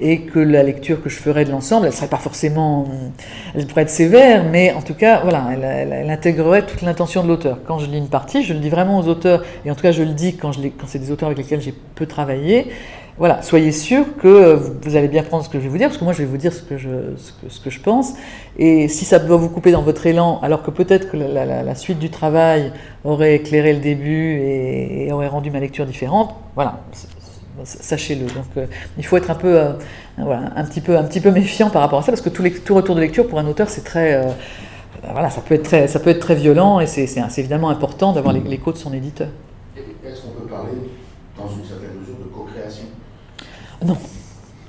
[0.00, 2.86] et que la lecture que je ferais de l'ensemble, elle serait pas forcément,
[3.54, 7.58] elle pourrait être sévère, mais en tout cas, voilà, elle, intégrerait toute l'intention de l'auteur.
[7.66, 9.90] Quand je lis une partie, je le dis vraiment aux auteurs, et en tout cas
[9.90, 12.68] je le dis quand, quand c'est des auteurs avec lesquels j'ai peu travaillé,
[13.18, 15.98] voilà, soyez sûr que vous allez bien prendre ce que je vais vous dire, parce
[15.98, 18.14] que moi je vais vous dire ce que je, ce que, je pense.
[18.58, 21.98] Et si ça doit vous couper dans votre élan, alors que peut-être que la, suite
[21.98, 22.72] du travail
[23.04, 26.80] aurait éclairé le début et, aurait rendu ma lecture différente, voilà,
[27.64, 28.26] sachez-le.
[28.26, 28.66] Donc euh,
[28.98, 29.72] il faut être un peu, euh,
[30.16, 32.42] voilà, un petit peu, un petit peu méfiant par rapport à ça, parce que tout,
[32.42, 34.30] les, tout retour de lecture pour un auteur, c'est très, euh,
[35.10, 38.32] voilà, ça peut être très, ça peut être très violent, et c'est évidemment important d'avoir
[38.32, 39.28] l'écho de son éditeur.
[39.76, 40.70] Est-ce qu'on peut parler
[41.36, 42.84] dans une certaine mesure de co-création
[43.84, 43.96] non.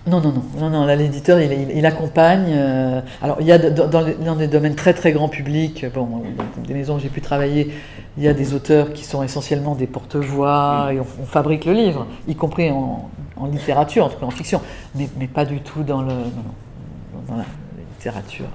[0.07, 2.47] Non, non, non, non, là l'éditeur il, accompagne.
[2.49, 6.23] Euh, alors il y a dans, des domaines très très grand public, bon,
[6.65, 7.71] des maisons où j'ai pu travailler,
[8.17, 12.07] il y a des auteurs qui sont essentiellement des porte-voix et on, fabrique le livre,
[12.27, 13.09] y compris en,
[13.51, 14.61] littérature, en tout cas en fiction,
[14.95, 16.13] mais, mais pas du tout dans le.
[16.13, 17.43] Non, non,
[17.91, 18.47] littérature.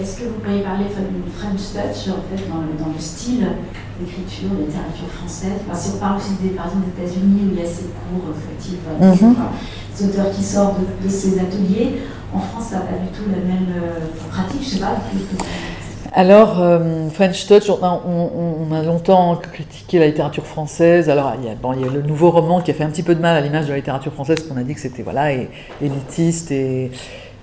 [0.00, 3.46] Est-ce que vous pourriez parler d'une French touch en fait, dans, le, dans le style
[3.98, 5.58] d'écriture, de littérature française?
[5.72, 8.28] Si on parle aussi des, par exemple des États-Unis où il y a ces cours
[8.34, 9.98] collectifs, mm -hmm.
[9.98, 12.02] des auteurs qui sortent de, ces ateliers,
[12.34, 13.72] en France ça n'a pas du tout la même
[14.30, 14.96] pratique, je sais pas.
[16.12, 18.30] Alors, euh, French Touch, on a, on,
[18.70, 21.10] on a, longtemps critiqué la littérature française.
[21.10, 22.88] Alors, il y, a, bon, il y, a, le nouveau roman qui a fait un
[22.88, 25.02] petit peu de mal à l'image de la littérature française, qu'on a dit que c'était
[25.02, 25.24] voilà,
[25.82, 26.90] élitiste et,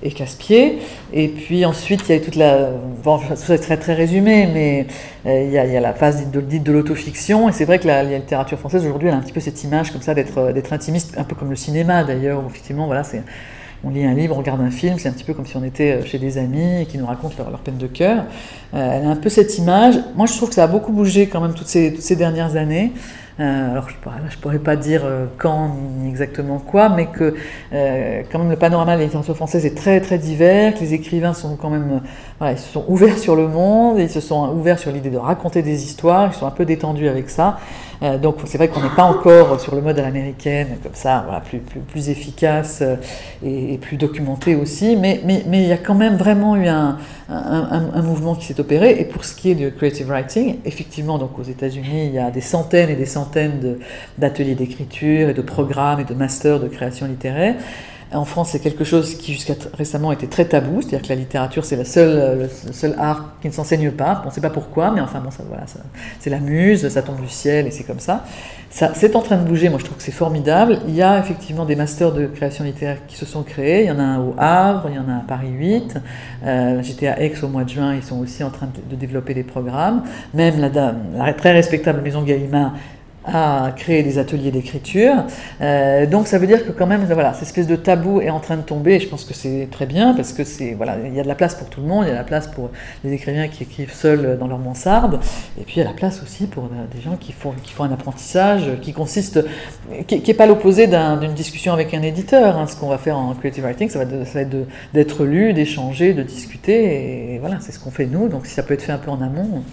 [0.04, 0.80] et casse-pied.
[1.14, 2.70] Et puis ensuite, il y a toute la.
[3.04, 4.86] Bon, ça très, très résumé, mais
[5.26, 7.50] euh, il, y a, la phase dite de, dite de l'autofiction.
[7.50, 9.92] Et c'est vrai que la, littérature française, aujourd'hui, elle a un petit peu cette image
[9.92, 13.04] comme ça d'être intimiste, un peu comme le cinéma d'ailleurs, où effectivement, voilà,
[13.86, 15.64] on lit un livre, on regarde un film, c'est un petit peu comme si on
[15.64, 18.26] était chez des amis qui nous racontent leur, leur peine de cœur.
[18.74, 19.96] Euh, elle a un peu cette image.
[20.16, 22.92] Moi, je trouve que ça a beaucoup bougé quand même toutes ces dernières années.
[23.40, 27.34] Euh, alors, je ne pourrais pas dire euh, quand ni exactement quoi, mais que
[27.74, 31.34] euh, quand même le panorama de la française est très très divers, que les écrivains
[31.34, 32.02] sont quand même,
[32.38, 35.18] voilà, ils se sont ouverts sur le monde, ils se sont ouverts sur l'idée de
[35.18, 37.58] raconter des histoires, ils sont un peu détendus avec ça.
[38.04, 41.26] Euh, donc c'est vrai qu'on n'est pas encore sur le mode à l'américaine, comme ça,
[41.48, 42.84] plus, plus, plus efficace
[43.44, 46.68] et, et, plus documenté aussi, mais, mais, mais il y a quand même vraiment eu
[46.68, 46.98] un,
[47.30, 49.00] un mouvement qui s'est opéré.
[49.00, 52.32] Et pour ce qui est du creative writing, effectivement, donc aux États-Unis, il y a
[52.32, 53.78] des centaines et des centaines
[54.18, 57.56] d'ateliers d'écriture et de programmes et de masters de création littéraire.
[58.14, 61.66] En France, c'est quelque chose qui jusqu'à récemment était très tabou, c'est-à-dire que la littérature,
[61.66, 64.22] c'est le seul, le seul art qui ne s'enseigne pas.
[64.24, 65.64] On ne sait pas pourquoi, mais enfin bon, ça, voilà,
[66.20, 68.24] c'est la muse, ça tombe du ciel et c'est comme ça.
[68.74, 69.70] Ça, c'est en train de bouger.
[69.70, 70.80] Moi, je trouve que c'est formidable.
[70.88, 73.84] Il y a effectivement des masters de création littéraire qui se sont créés.
[73.84, 75.98] Il y en a un au Havre, il y en a à Paris 8.
[76.44, 77.94] Euh, J'étais à Aix au mois de juin.
[77.94, 80.04] Ils sont aussi en train de, développer des programmes.
[80.34, 80.70] Même la,
[81.16, 82.74] la très respectable maison Gallimard
[83.26, 85.14] à créer des ateliers d'écriture.
[85.62, 88.40] Euh, donc ça veut dire que quand même, voilà, cette espèce de tabou est en
[88.40, 88.96] train de tomber.
[88.96, 91.28] Et je pense que c'est très bien parce que c'est voilà, il y a de
[91.28, 92.04] la place pour tout le monde.
[92.06, 92.70] Il y a de la place pour
[93.04, 95.20] les écrivains qui écrivent seuls dans leur mansarde.
[95.60, 97.84] Et puis il y a la place aussi pour des gens qui font qui font
[97.84, 99.40] un apprentissage qui consiste,
[100.08, 102.58] qui n'est pas l'opposé d'une discussion avec un éditeur.
[102.58, 102.68] Hein.
[102.68, 106.24] Ce qu'on va faire en creative writing, ça va, de, être d'être lu, d'échanger, de
[106.24, 107.34] discuter.
[107.34, 108.28] Et voilà, c'est ce qu'on fait nous.
[108.28, 109.64] Donc si ça peut être fait un peu en amont.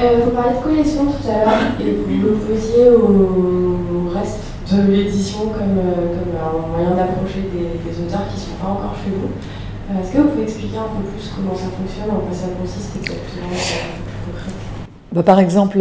[0.00, 4.40] Euh, vous parliez de collection tout à l'heure et vous l'opposiez au reste
[4.72, 9.10] de l'édition comme, comme un moyen d'approcher des, auteurs qui ne sont pas encore chez
[9.10, 9.30] vous.
[10.00, 12.96] Est-ce que vous pouvez expliquer un peu plus comment ça fonctionne, en quoi ça consiste
[12.96, 13.48] exactement
[15.14, 15.78] bah, par exemple,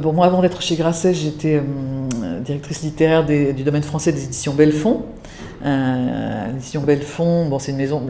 [0.00, 4.54] bon, moi avant d'être chez Grasset, j'étais euh, directrice littéraire du domaine français des éditions
[4.54, 5.02] Belfond.
[5.64, 8.02] Euh, l'édition Belfond, bon, c'est une maison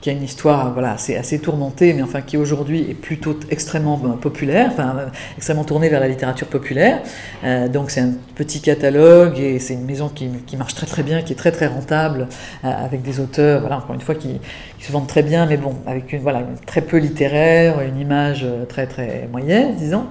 [0.00, 3.98] qui a une histoire voilà, assez, assez tourmentée, mais enfin qui aujourd'hui est plutôt extrêmement
[3.98, 4.96] ben, populaire, enfin
[5.36, 7.02] extrêmement tournée vers la littérature populaire.
[7.44, 11.02] Euh, donc c'est un petit catalogue et c'est une maison qui, qui, marche très très
[11.02, 12.28] bien, qui est très très rentable,
[12.64, 14.40] euh, avec des auteurs, voilà, encore une fois, qui,
[14.78, 18.46] qui, se vendent très bien, mais bon, avec une, voilà, très peu littéraire, une image
[18.68, 20.06] très très moyenne, disons.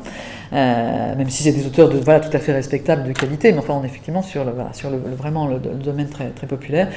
[0.51, 3.59] Euh, même si c'est des auteurs de, voilà, tout à fait respectables, de qualité, mais
[3.59, 6.87] enfin on est effectivement sur, le, sur le, vraiment le, domaine très, très populaire.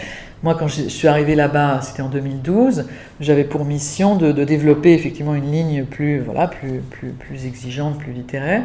[0.42, 2.86] Moi, quand je suis arrivé là-bas, c'était en 2012,
[3.20, 7.98] j'avais pour mission de, de, développer effectivement une ligne plus, voilà, plus, plus, plus exigeante,
[7.98, 8.62] plus littéraire.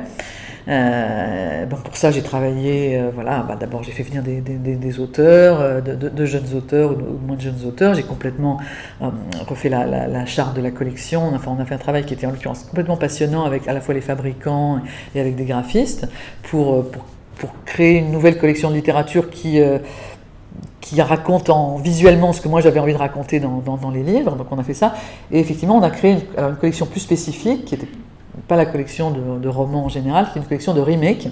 [0.67, 5.61] Euh, donc pour ça, j'ai travaillé, euh, voilà, bah, d'abord j'ai fait venir des, auteurs,
[5.61, 7.93] euh, de, jeunes auteurs ou moins de jeunes auteurs.
[7.93, 8.59] J'ai complètement
[9.01, 9.09] euh,
[9.47, 11.31] refait la, la, charte de la collection.
[11.33, 13.81] Enfin, on a fait un travail qui était en l'occurrence complètement passionnant avec à la
[13.81, 14.81] fois les fabricants
[15.15, 16.07] et avec des graphistes
[16.43, 17.05] pour, pour,
[17.65, 19.61] créer une nouvelle collection de littérature qui
[20.81, 24.35] qui raconte en, visuellement ce que moi j'avais envie de raconter dans, les livres.
[24.35, 24.95] Donc on a fait ça.
[25.31, 27.87] Et effectivement, on a créé une, une collection plus spécifique qui était
[28.47, 31.29] pas la collection de, romans en général, c'est une collection de remakes.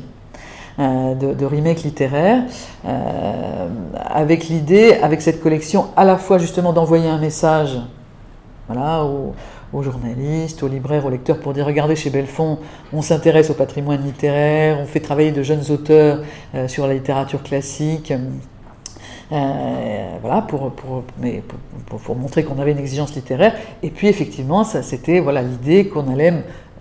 [0.78, 2.44] Euh, de, remakes littéraires,
[2.86, 7.80] euh, avec l'idée, avec cette collection, à la fois justement d'envoyer un message
[8.68, 12.60] voilà, aux, journalistes, aux libraires, aux lecteurs, pour dire regardez chez Belfond,
[12.92, 16.20] on s'intéresse au patrimoine littéraire, on fait travailler de jeunes auteurs
[16.56, 18.12] euh, sur la littérature classique.
[19.30, 21.42] Voilà, pour, pour, mais
[21.88, 23.54] pour montrer qu'on avait une exigence littéraire.
[23.82, 26.34] Et puis effectivement, ça c'était voilà l'idée qu'on allait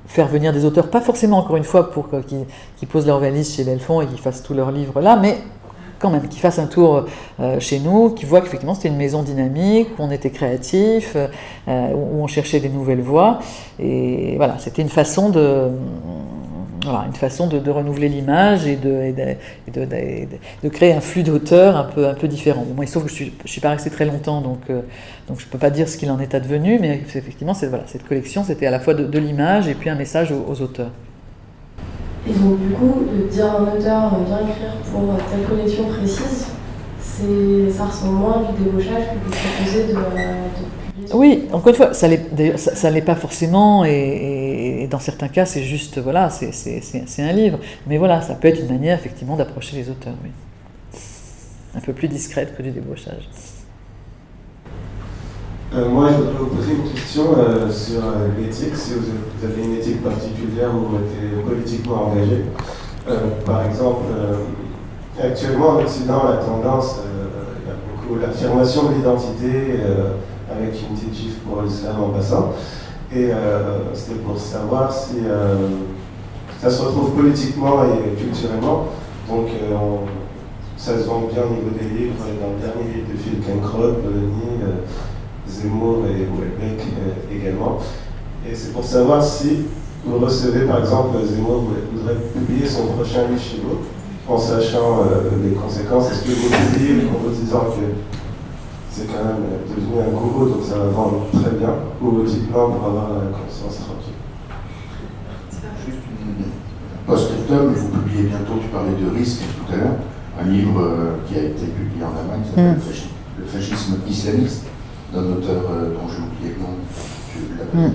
[0.07, 2.45] faire venir des auteurs, pas forcément encore une fois pour qu'ils
[2.79, 5.39] qu posent leur valise chez Belfond et qu'ils fassent tous leurs livres là, mais
[5.99, 7.07] quand même, qu'ils fassent un tour
[7.41, 12.23] euh, chez nous, qu'ils voient qu'effectivement c'était une maison dynamique, qu'on était créatif, euh, où
[12.23, 13.39] on cherchait des nouvelles voies.
[13.79, 15.71] Et voilà, c'était une façon de,
[16.85, 19.13] voilà, une façon de, renouveler l'image et, de,
[20.63, 22.65] de, créer un flux d'auteurs un peu, un peu différent.
[22.67, 24.83] Bon, il se que je ne suis, suis, pas resté très longtemps, donc, euh,
[25.27, 28.07] donc je ne peux pas dire ce qu'il en est advenu, mais effectivement, voilà, cette
[28.07, 30.91] collection, c'était à la fois de, l'image et puis un message aux, auteurs.
[32.29, 36.47] Et donc, du coup, de dire à un auteur, viens écrire pour telle collection précise,
[37.77, 39.99] ça ressemble moins à du débauchage que de proposer de,
[41.13, 45.63] Oui, encore une fois, ça l'est, ça, l'est pas forcément, et, dans certains cas, c'est
[45.63, 47.59] juste, voilà, c'est, c'est, un livre.
[47.87, 50.31] Mais voilà, ça peut être une manière, effectivement, d'approcher les auteurs, oui.
[51.77, 53.29] Un peu plus discrète que du débauchage.
[55.75, 59.65] Euh, moi, je voudrais vous poser une question euh, sur euh, l'éthique, si vous avez
[59.65, 62.45] une éthique particulière ou vous êtes politiquement engagé.
[63.45, 64.05] par exemple,
[65.21, 69.81] actuellement en Occident, la tendance, il y a beaucoup l'affirmation de l'identité
[70.57, 72.53] avec une petite gifle pour l'islam en passant.
[73.15, 73.31] Et
[73.93, 75.17] c'était pour savoir si
[76.61, 78.87] ça se retrouve politiquement et culturellement.
[79.29, 79.49] Donc,
[80.77, 84.03] ça se vend bien au niveau des livres, dans le dernier livre de Phil Kenkrod,
[84.03, 84.83] Bologna,
[85.49, 87.79] Zemmour et Houellebecq euh, également.
[88.47, 89.67] Et c'est pour savoir si
[90.05, 93.79] vous recevez, par exemple, Zemmour voudrait publier son prochain livre chez vous,
[94.33, 96.11] en sachant euh, les conséquences.
[96.11, 97.85] Est-ce que vous publiez en vous disant que
[98.95, 102.87] c'est quand même devenu un gourou, donc ça va vendre très bien, ou non pour
[102.87, 104.15] avoir la conscience tranquille
[105.85, 106.45] Juste une
[107.05, 109.97] post-tom, vous publiez bientôt, tu parlais de risque tout à l'heure,
[110.41, 113.41] un livre euh, qui a été publié en Allemagne qui s'appelle mm.
[113.41, 114.67] Le fascisme islamiste
[115.13, 117.89] d'un auteur euh, dont j'ai oublié le nom.
[117.89, 117.95] Mm.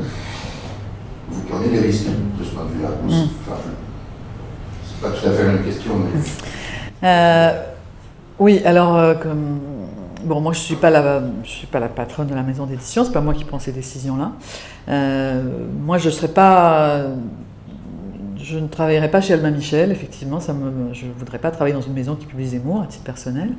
[1.29, 3.23] Vous prenez des risques de ce point de vue-là aussi.
[3.23, 3.29] Mm.
[3.47, 3.59] Enfin,
[4.85, 6.19] c'est pas tout à fait la même question, mais.
[7.07, 7.63] Euh,
[8.39, 9.78] oui, alors, euh, comme.
[10.23, 12.65] Bon, moi, je ne suis, pas la, je suis pas la patronne de la maison
[12.65, 14.31] d'édition, c'est pas moi qui prends ces décisions-là.
[15.85, 17.05] moi, je ne serais pas.
[18.37, 20.39] Je ne travaillerai pas chez Alma Michel, effectivement.
[20.39, 23.03] Ça me, je ne voudrais pas travailler dans une maison qui publie Zemmour à titre
[23.03, 23.49] personnel.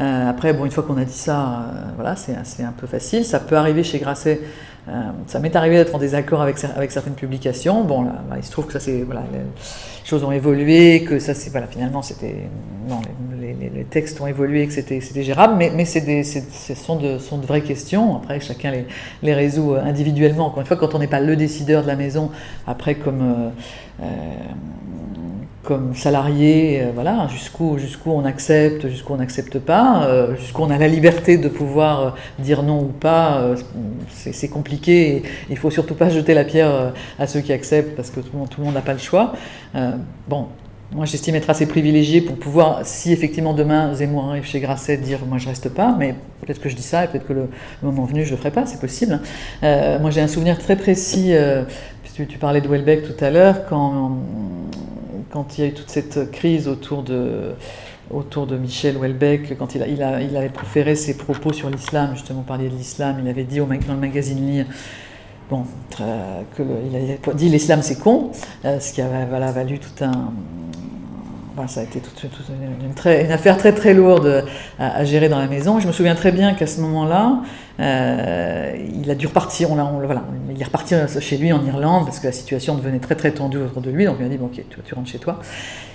[0.00, 3.24] Euh, après, bon, une fois qu'on a dit ça, euh, voilà, c'est un peu facile.
[3.24, 4.40] Ça peut arriver chez Grasset.
[4.88, 4.92] Euh,
[5.28, 7.84] ça m'est arrivé d'être en désaccord avec, avec certaines publications.
[7.84, 9.38] Bon, bah, il se trouve que ça voilà, les
[10.04, 12.00] choses ont évolué, que ça voilà, finalement
[12.88, 13.00] non,
[13.40, 17.38] les, les, textes ont évolué, que c'était gérable, mais, mais c'est ce sont de, sont
[17.38, 18.16] de vraies questions.
[18.16, 18.86] Après, chacun les,
[19.22, 20.46] les résout individuellement.
[20.46, 22.32] Encore une fois, quand on n'est pas le décideur de la maison,
[22.66, 23.52] après comme
[25.62, 30.70] comme salarié, euh, voilà, jusqu'où jusqu'où on accepte, jusqu'où on n'accepte pas, euh, jusqu'où on
[30.70, 32.10] a la liberté de pouvoir euh,
[32.40, 33.54] dire non ou pas,
[34.08, 35.22] c'est compliqué.
[35.50, 38.64] il faut surtout pas jeter la pierre à ceux qui acceptent parce que tout le
[38.64, 39.34] monde n'a pas le choix.
[40.28, 40.48] bon,
[40.92, 45.20] moi j'estime être assez privilégié pour pouvoir, si effectivement demain Zemmour arrive chez Grasset, dire
[45.26, 47.48] moi je reste pas, mais peut-être que je dis ça et peut-être que le,
[47.82, 49.20] moment venu je le ferai pas, c'est possible.
[49.62, 51.32] moi j'ai un souvenir très précis.
[52.14, 54.18] Tu, tu, parlais de Welbeck tout à l'heure, quand
[55.32, 57.54] quand il y a eu toute cette crise autour de,
[58.10, 61.70] autour de Michel Houellebecq, quand il, a, il, a, il avait proféré ses propos sur
[61.70, 64.66] l'islam, justement parler de l'islam, il avait dit au, dans le magazine Lire,
[65.50, 65.64] bon,
[65.96, 68.30] que il a dit l'islam c'est con,
[68.66, 70.32] euh, ce qui a voilà, valu tout un,
[71.66, 72.30] ça a été toute,
[73.06, 74.44] une, affaire très très lourde
[74.78, 75.80] à, gérer dans la maison.
[75.80, 77.40] Je me souviens très bien qu'à ce moment-là,
[77.80, 78.72] euh,
[79.02, 79.70] il a dû repartir.
[79.70, 82.98] On, on, voilà, il est reparti chez lui en Irlande parce que la situation devenait
[82.98, 84.04] très très tendue autour de lui.
[84.04, 85.40] Donc il a dit bon, ok, tu, tu rentres chez toi.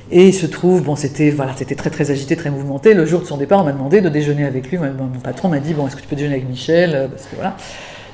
[0.10, 2.94] Et il se trouve, bon, c'était voilà, c'était très très agité, très mouvementé.
[2.94, 4.78] Le jour de son départ, on m'a demandé de déjeuner avec lui.
[4.78, 7.10] Mon, mon patron m'a dit bon, est-ce que tu peux déjeuner avec Michel?
[7.12, 7.56] Parce que voilà.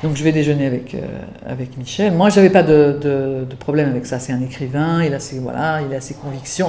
[0.04, 1.00] Donc je vais déjeuner avec, euh,
[1.46, 2.12] avec Michel.
[2.12, 4.20] Moi, je n'avais pas de, de, problème avec ça.
[4.20, 6.68] C'est un écrivain, il a ses, voilà, il a ses convictions.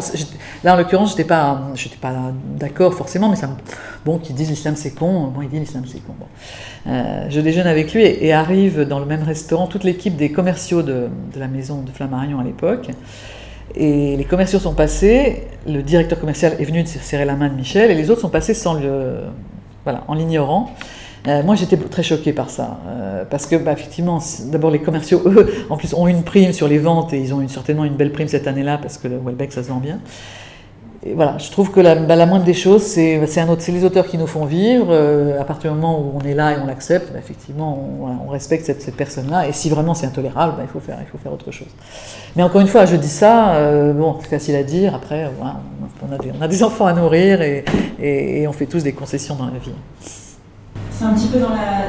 [0.62, 1.60] Là, en l'occurrence, je n'étais pas,
[2.00, 2.14] pas
[2.56, 3.50] d'accord forcément, mais ça
[4.04, 6.14] bon, qu'ils disent l'islam c'est con, moi il dit l'islam c'est con.
[6.86, 10.82] Euh, je déjeune avec lui et, arrive dans le même restaurant toute l'équipe des commerciaux
[10.82, 12.90] de, de, la maison de Flammarion à l'époque.
[13.74, 17.54] Et les commerciaux sont passés, le directeur commercial est venu de serrer la main de
[17.54, 19.22] Michel et les autres sont passés sans le,
[19.82, 20.70] voilà, en l'ignorant.
[21.26, 25.22] Euh, moi, j'étais très choquée par ça, euh, parce que, bah, effectivement, d'abord les commerciaux,
[25.24, 28.12] eux, en plus, ont une prime sur les ventes et ils ont certainement une belle
[28.12, 30.00] prime cette année-là parce que le Welbeck, ça se vend bien.
[31.06, 34.26] Et voilà, je trouve que la, bah, moindre des choses, c'est les auteurs qui nous
[34.26, 34.88] font vivre.
[34.90, 37.78] Euh, à partir du moment où on est là et on l'accepte, bah, effectivement,
[38.26, 39.48] on, respecte cette, personne-là.
[39.48, 40.98] Et si vraiment c'est intolérable, bah, il, faut faire,
[41.32, 41.68] autre chose.
[42.36, 44.94] Mais encore une fois, je dis ça, bon, c'est facile à dire.
[44.94, 45.30] Après,
[46.02, 49.72] on, a des, enfants à nourrir et on fait tous des concessions dans la vie
[50.96, 51.88] c'est un petit peu dans la,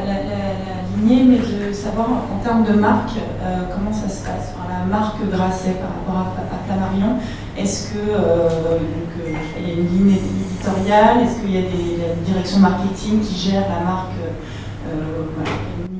[0.97, 4.53] lignée, mais de savoir en, termes de marque, euh, comment ça se passe.
[4.69, 5.75] la marque Grasset
[6.05, 7.17] par rapport à, Flammarion,
[7.57, 11.21] est-ce qu'il euh, euh, y a une ligne éditoriale?
[11.21, 14.15] Est-ce qu'il y a des, la direction marketing qui gère la marque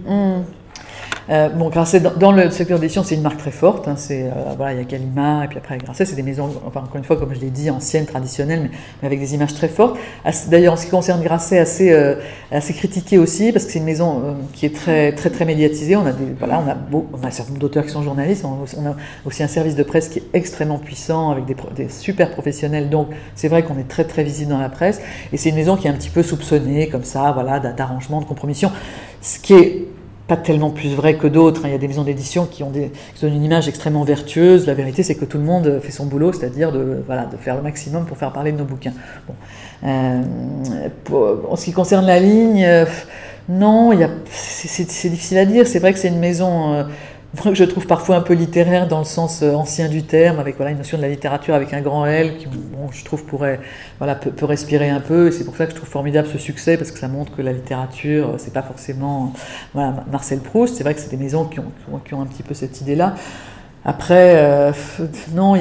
[0.08, 0.44] mmh.
[1.30, 3.88] Euh, bon, Grasset, dans, le secteur d'édition, c'est une marque très forte.
[3.88, 6.52] Hein, c'est, euh, voilà, il y a Gallimard, et puis après Grasset, c'est des maisons,
[6.66, 8.70] encore une fois, comme je l'ai dit, anciennes, traditionnelles,
[9.02, 9.98] mais, avec des images très fortes.
[10.50, 12.16] D'ailleurs, en ce qui concerne Grasset, assez, euh,
[12.52, 15.96] assez critiqué aussi, parce que c'est une maison qui est très, très, très médiatisée.
[15.96, 18.46] On a, des, voilà, on a, on a un certain nombre d'auteurs qui sont journalistes,
[18.46, 18.96] on a,
[19.26, 22.90] aussi un service de presse qui est extrêmement puissant, avec des, des super professionnels.
[22.90, 25.02] Donc, c'est vrai qu'on est très, très visible dans la presse.
[25.34, 28.26] Et c'est une maison qui est un petit peu soupçonnée, comme ça, voilà, d'arrangement, de
[28.26, 28.72] compromission.
[29.22, 29.86] Ce qui est
[30.28, 31.62] pas tellement plus vrai que d'autres.
[31.66, 31.68] hein.
[31.70, 34.66] Il y a des maisons d'édition qui ont des, qui donnent une image extrêmement vertueuse.
[34.66, 37.56] La vérité, c'est que tout le monde fait son boulot, c'est-à-dire de, voilà, de faire
[37.56, 38.94] le maximum pour faire parler de nos bouquins.
[39.28, 39.36] Bon.
[39.84, 40.22] Euh,
[41.50, 42.86] en ce qui concerne la ligne, euh,
[43.50, 43.92] non,
[44.32, 45.68] c'est difficile à dire.
[45.68, 46.84] C'est vrai que c'est une maison euh,
[47.44, 50.56] que je trouve parfois un peu littéraire dans le sens euh, ancien du terme, avec
[50.58, 53.60] voilà, une notion de la littérature avec un grand L qui, bon, je trouve, pourrait,
[54.00, 55.32] voilà, peut, respirer un peu.
[55.32, 57.52] C'est pour ça que je trouve formidable ce succès, parce que ça montre que la
[57.54, 59.34] littérature, euh, c'est pas forcément
[59.74, 60.76] voilà, Marcel Proust.
[60.76, 61.72] C'est vrai que c'est des maisons qui ont,
[62.06, 63.16] qui ont- un petit peu cette idée-là.
[63.88, 64.72] Après, euh,
[65.36, 65.54] non,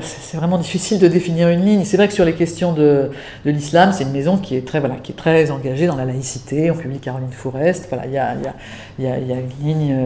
[0.00, 1.84] c'est vraiment difficile de définir une ligne.
[1.84, 3.10] C'est vrai que sur les questions de,
[3.44, 6.04] de l'islam, c'est une maison qui est très, voilà, qui est très engagée dans la
[6.04, 6.70] laïcité.
[6.70, 7.86] On publie Caroline Fourest.
[7.90, 8.34] Voilà, il y a,
[9.00, 9.96] y a- y y a une ligne.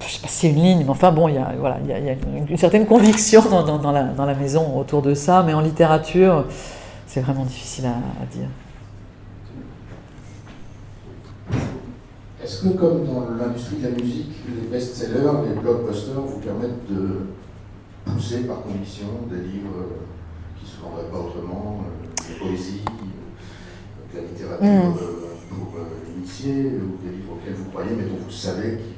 [0.00, 1.88] Je sais pas si c'est une ligne, mais enfin bon, il y a, voilà, il
[1.90, 2.14] y a, il y a
[2.48, 5.60] une, certaine conviction dans, dans- dans la, dans la maison autour de ça, mais en
[5.60, 6.44] littérature,
[7.06, 7.90] c'est vraiment difficile à,
[8.22, 8.48] à dire.
[12.42, 17.26] Est-ce que, comme dans l'industrie de la musique, les best-sellers, les blockbusters vous permettent de
[18.04, 19.86] pousser par conviction des livres
[20.58, 24.94] qui ne se vendraient pas autrement, euh, des poésies, euh, de la littérature Mm.
[24.98, 25.72] euh, pour
[26.18, 28.93] initier, ou des livres auxquels vous croyez mais dont vous savez qu'ils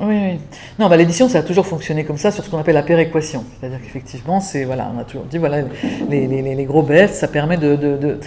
[0.00, 0.40] Oui, oui.
[0.78, 3.44] Non, bah, l'édition, ça a toujours fonctionné comme ça sur ce qu'on appelle la péréquation.
[3.60, 5.62] C'est-à-dire qu'effectivement, c'est, voilà, on a toujours dit, voilà,
[6.08, 8.18] les, gros bests, ça permet de,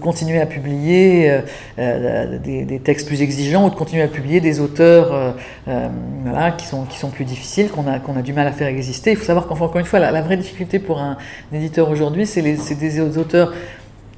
[0.00, 1.40] continuer à publier euh,
[1.78, 5.34] euh, des, textes plus exigeants ou de continuer à publier des auteurs
[5.68, 9.10] euh, qui, sont, plus difficiles, qu'on a, du mal à faire exister.
[9.10, 11.16] Il faut savoir qu'enfin, encore une fois, la, vraie difficulté pour un,
[11.52, 13.52] éditeur aujourd'hui, c'est des auteurs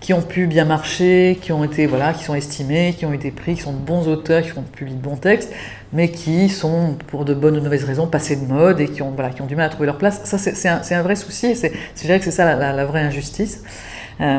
[0.07, 3.32] qui ont pu bien marcher, qui ont été voilà, qui sont estimés, qui ont été
[3.32, 5.52] pris, qui sont de bons auteurs, qui font publier de bons textes,
[5.92, 9.02] mais qui sont pour de bonnes ou de mauvaises raisons passés de mode et qui
[9.02, 10.20] ont voilà, qui ont du mal à trouver leur place.
[10.22, 11.57] Ça c'est un, vrai souci.
[11.57, 13.64] C'est je dirais que c'est ça la, vraie injustice.
[14.20, 14.38] Euh,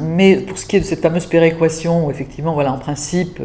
[0.00, 3.42] mais pour ce qui est de cette fameuse péréquation, où effectivement voilà en principe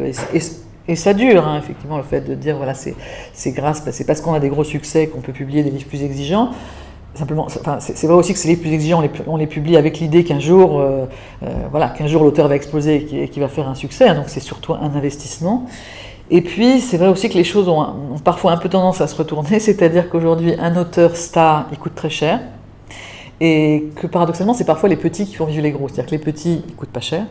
[0.88, 4.32] et, ça dure, hein, effectivement, le fait de dire, voilà, c'est grâce, c'est parce qu'on
[4.32, 6.52] a des gros succès qu'on peut publier des livres plus exigeants.
[7.14, 9.98] Simplement, c'est c'est vrai aussi que ces livres plus exigeants, on les, les publie avec
[9.98, 11.06] l'idée qu'un jour, euh,
[11.42, 14.08] euh, voilà, qu'un jour l'auteur va exploser et qui, qui va faire un succès.
[14.08, 15.66] hein, donc c'est surtout un investissement.
[16.30, 19.08] Et puis, c'est vrai aussi que les choses ont, ont parfois un peu tendance à
[19.08, 22.40] se retourner, c'est-à-dire qu'aujourd'hui, un auteur star, il coûte très cher.
[23.42, 25.88] Et que paradoxalement, c'est parfois les petits qui font vivre les gros.
[25.88, 27.24] C'est-à-dire que les petits, ils coûtent pas cher,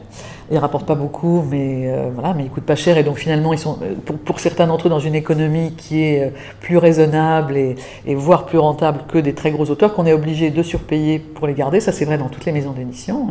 [0.49, 2.97] ils rapportent pas beaucoup, mais euh, voilà, mais ils coûtent pas cher.
[2.97, 3.93] Et donc finalement, ils sont, euh,
[4.25, 6.29] pour, certains d'entre eux, dans une économie qui est euh,
[6.61, 7.75] plus raisonnable et,
[8.15, 11.53] voire plus rentable que des très gros auteurs, qu'on est obligé de surpayer pour les
[11.53, 11.79] garder.
[11.79, 13.27] Ça, c'est vrai dans toutes les maisons d'édition.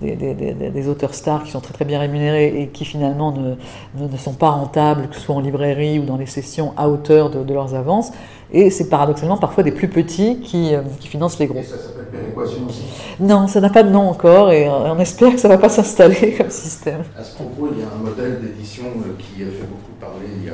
[0.00, 2.84] Des, des- des- des- des auteurs stars qui sont très très bien rémunérés et qui
[2.84, 3.54] finalement ne,
[3.98, 6.88] ne, ne sont pas rentables, que ce soit en librairie ou dans les sessions à
[6.88, 8.10] hauteur de, de leurs avances.
[8.52, 11.58] Et c'est paradoxalement parfois des plus petits qui, euh, qui financent les gros.
[11.58, 12.82] Et ça s'appelle péréquation aussi.
[13.18, 15.68] Non, ça n'a pas de nom encore et on espère que ça ne va pas
[15.68, 17.02] s'installer comme système.
[17.18, 20.26] À ce propos, il y a un modèle d'édition euh, qui a fait beaucoup parler
[20.36, 20.52] il y a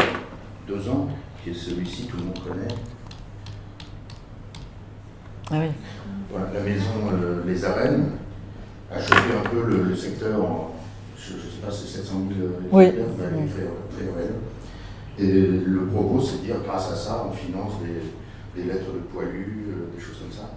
[0.66, 1.08] deux ans,
[1.44, 2.74] qui est celui-ci, tout le monde connaît.
[5.50, 5.70] Ah oui.
[6.30, 8.06] Voilà, la maison euh, Les Arènes
[9.00, 10.70] chopé un peu le, le secteur en,
[11.16, 12.84] je ne sais pas, c'est 700 000 Oui.
[12.84, 14.34] allez faire très réel.
[15.18, 18.98] Et le propos, c'est de dire, grâce à ça, on finance des, des lettres de
[19.12, 20.50] poilus, euh, des choses comme ça.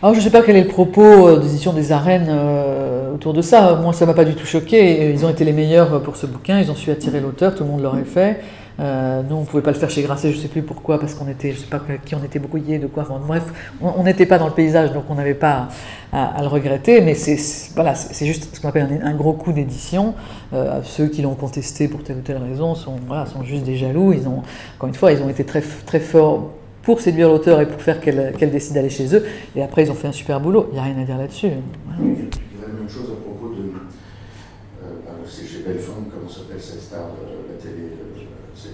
[0.00, 3.14] Alors je ne sais pas quel est le propos euh, des éditions des arènes euh,
[3.14, 3.74] autour de ça.
[3.82, 5.10] Moi, ça m'a pas du tout choqué.
[5.10, 6.60] Ils ont été les meilleurs pour ce bouquin.
[6.60, 7.54] Ils ont su attirer l'auteur.
[7.54, 8.40] Tout le monde l'aurait fait.
[8.80, 10.30] Euh, nous, on ne pouvait pas le faire chez Grasset.
[10.30, 12.78] Je ne sais plus pourquoi, parce qu'on était, je sais pas qui on était brouillé,
[12.78, 13.06] de quoi.
[13.26, 13.44] Bref,
[13.80, 15.68] on n'était pas dans le paysage, donc on n'avait pas
[16.12, 17.00] à, le regretter.
[17.00, 17.38] Mais c'est
[17.74, 20.14] voilà, juste ce qu'on appelle un, gros coup d'édition.
[20.52, 23.76] Euh, ceux qui l'ont contesté pour telle ou telle raison sont, voilà, sont juste des
[23.76, 24.12] jaloux.
[24.12, 24.42] Ils ont,
[24.76, 26.50] encore une fois, ils ont été très, très forts
[26.88, 29.22] pour séduire l'auteur et pour faire qu'elle décide d'aller chez eux.
[29.54, 30.68] Et après, ils ont fait un super boulot.
[30.70, 31.48] Il n'y a rien à dire là-dessus.
[31.48, 33.60] La même chose à propos de.
[33.60, 38.22] Euh, bah, c'est chez Belfond, comment s'appelle cette star de la télé euh,
[38.54, 38.70] c'est-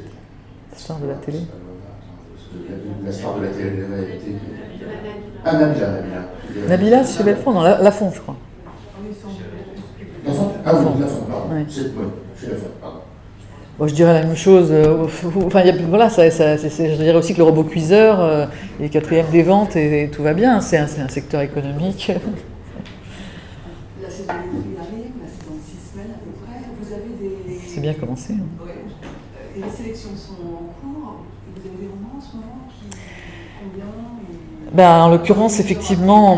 [0.84, 1.38] Star de la télé
[2.68, 4.34] la, la star de la télé-réalité.
[5.44, 6.68] Ah, Nabila, Nabila.
[6.68, 8.36] Nabila, c'est chez Belfond, non, La, Lafont, je crois.
[10.26, 11.54] Ah oui, Lafont, pardon.
[11.54, 11.64] Ouais.
[11.68, 12.04] C'est, oui,
[12.38, 12.98] chez Lafont, pardon.
[13.78, 14.68] Bon, je dirais la même chose.
[14.70, 15.06] euh,
[15.46, 18.44] Enfin, il y a- voilà, ça, ça- je dirais aussi que le robot cuiseur euh,
[18.80, 20.60] est quatrième des ventes et, et tout va bien.
[20.60, 22.12] C'est un, c'est un secteur économique.
[24.02, 26.60] La saison arrive, là c'est dans six semaines à peu près.
[26.80, 27.58] Vous avez des.
[27.66, 28.34] C'est bien commencé.
[28.34, 28.64] hein.
[28.64, 28.73] Ouais.
[29.94, 30.08] Sont
[30.42, 31.14] en cours.
[31.54, 32.96] Vous avez des romans en ce moment qui.
[33.62, 33.86] Combien
[34.72, 36.36] Ben, en l'occurrence, effectivement,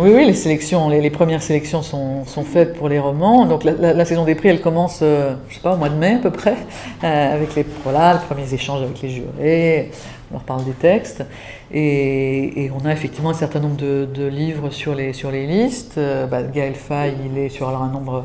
[0.00, 3.46] oui, oui, les sélections, les, les premières sélections sont, sont faites pour les romans.
[3.46, 5.88] Donc la, la- la saison des prix, elle commence, euh, je sais pas, au mois
[5.88, 6.56] de mai à peu près,
[7.04, 9.90] euh, avec les, voilà, les premiers échanges avec les jurés.
[10.30, 11.24] On leur parle des textes.
[11.72, 15.46] Et, et on a effectivement un certain nombre de, de livres sur les, sur les
[15.46, 15.98] listes.
[16.30, 18.24] Bah, Gaël Fay, il est sur alors, un nombre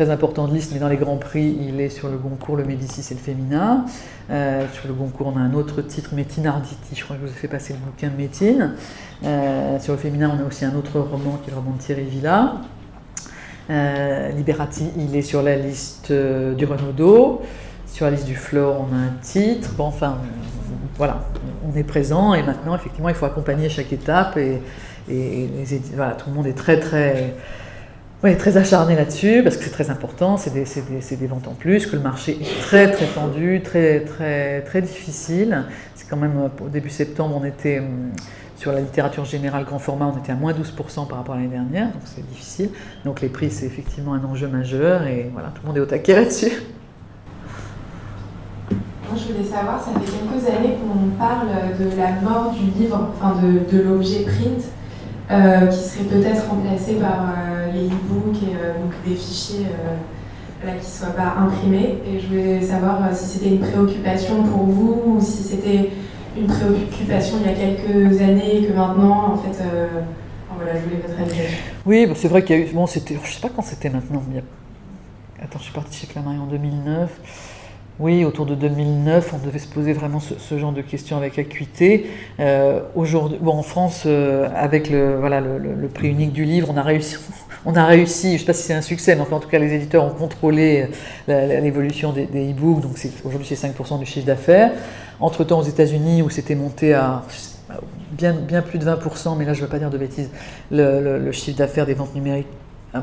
[0.00, 2.64] très très importante liste, mais dans les grands prix, il est sur le Goncourt, le
[2.64, 3.84] Médicis et le Féminin.
[4.30, 7.26] Euh, sur le Goncourt, on a un autre titre, Métine Arditi, je crois que je
[7.26, 8.76] vous ai fait passer le bouquin de Métine.
[9.24, 11.82] Euh, sur le Féminin, on a aussi un autre roman qui est le roman de
[11.82, 12.54] Thierry Villa.
[13.68, 17.42] Liberati, il est sur la liste du Renaudot.
[17.86, 19.74] Sur la liste du Flore, on a un titre.
[19.80, 20.16] Enfin,
[20.96, 21.24] voilà,
[21.62, 24.62] on est présent et maintenant, effectivement, il faut accompagner chaque étape et,
[25.94, 27.34] voilà, tout le monde est très, très,
[28.38, 30.64] très acharné là-dessus parce que c'est très important, c'est des,
[31.16, 35.64] des, ventes en plus, que le marché est très, très tendu, très, très, très difficile.
[35.94, 38.12] C'est quand même, au début septembre, on était hum,
[38.56, 41.48] sur la littérature générale grand format, on était à moins 12% par rapport à l'année
[41.48, 42.68] dernière, donc c'est difficile.
[43.06, 45.86] Donc les prix, c'est effectivement un enjeu majeur et voilà, tout le monde est au
[45.86, 46.52] taquet là-dessus.
[48.70, 51.48] Moi, je voulais savoir, ça fait quelques années qu'on parle
[51.78, 54.79] de la mort du livre, enfin de, de l'objet print, euh,
[55.70, 59.66] qui serait peut-être remplacé par euh, les e-books et euh, donc des fichiers
[60.62, 61.98] qui ne soient pas imprimés.
[62.06, 65.90] Et je voulais savoir si c'était une préoccupation pour vous ou si c'était
[66.36, 69.64] une préoccupation il y a quelques années et que maintenant, en fait,
[70.56, 71.40] voilà, je voulais votre avis.
[71.86, 72.72] Oui, bah, c'est vrai qu'il y a eu.
[72.72, 74.22] Bon, c'était, je sais pas quand c'était maintenant.
[75.42, 77.59] Attends, je suis partie chez Flammarion en 2009.
[78.00, 82.06] Oui, autour de 2009, on devait se poser vraiment ce, genre de questions avec acuité.
[82.40, 86.82] Euh, aujourd'hui, en France, euh, avec le, voilà, le, prix unique du livre, on a
[86.82, 87.16] réussi,
[87.66, 89.50] on a réussi je ne sais pas si c'est un succès, mais enfin, en tout
[89.50, 90.86] cas, les éditeurs ont contrôlé
[91.28, 92.92] l'évolution des, e-books, donc
[93.22, 94.72] aujourd'hui c'est 5% du chiffre d'affaires.
[95.20, 97.22] Entre-temps, aux États-Unis, où c'était monté à
[98.12, 100.30] bien, bien plus de 20%, mais là je ne veux pas dire de bêtises,
[100.70, 102.46] le, chiffre d'affaires des ventes numériques.
[102.94, 103.00] Euh,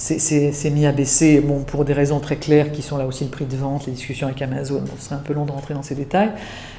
[0.00, 3.30] c'est mis à baisser bon, pour des raisons très claires qui sont là aussi le
[3.30, 4.82] prix de vente, les discussions avec Amazon.
[4.98, 6.30] ce serait un peu long de rentrer dans ces détails.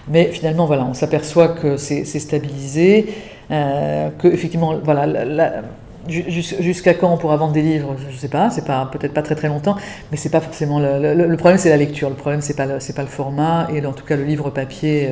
[0.07, 3.13] Mais finalement, voilà, on s'aperçoit que c'est stabilisé,
[3.51, 5.61] euh, que effectivement, voilà,
[6.07, 9.35] Jusqu'à quand on pourra vendre des livres Je ne sais pas, c'est peut-être pas très
[9.35, 9.75] très longtemps,
[10.11, 12.09] mais c'est pas forcément le, problème, c'est la lecture.
[12.09, 15.09] Le problème, c'est pas le format et en tout cas le livre papier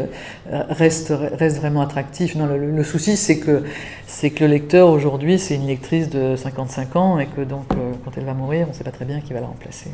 [0.51, 2.35] euh, reste vraiment attractif.
[2.35, 3.63] Non, le, souci, c'est que
[4.07, 7.91] c'est que le lecteur aujourd'hui, c'est une lectrice de 55 ans et que donc euh,
[8.03, 9.91] quand elle va mourir, on ne sait pas très bien qui va la remplacer.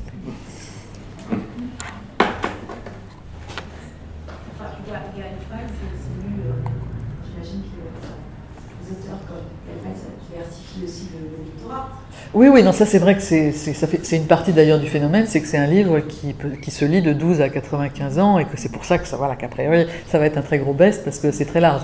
[12.36, 15.48] Oui, oui, non, ça c'est vrai que c'est une partie d'ailleurs du phénomène, c'est que
[15.48, 18.74] c'est un livre qui, qui, se lit de 12 à 95 ans et que c'est
[18.74, 21.20] pour ça que ça, voilà, qu'à priori ça va être un très gros best parce
[21.20, 21.84] que c'est très large.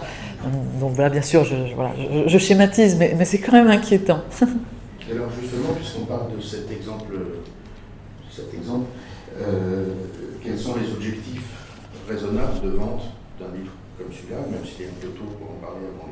[0.81, 1.91] Donc voilà, bien sûr, je, voilà,
[2.27, 4.19] je, schématise, mais, mais c'est quand même inquiétant.
[5.09, 7.13] Et alors justement, puisqu'on parle de cet exemple,
[8.29, 8.87] cet exemple
[9.39, 9.85] euh,
[10.43, 11.47] quels sont les objectifs
[12.09, 13.03] raisonnables de vente
[13.39, 16.11] d'un livre comme celui-là, même s'il est un peu tôt pour en parler avant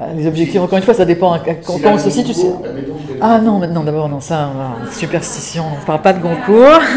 [0.00, 2.32] bah, les objectifs, encore une fois, ça dépend quand on se situe.
[3.20, 4.50] Ah non, non d'abord, non, ça,
[4.92, 6.80] superstition, on ne parle pas de Goncourt.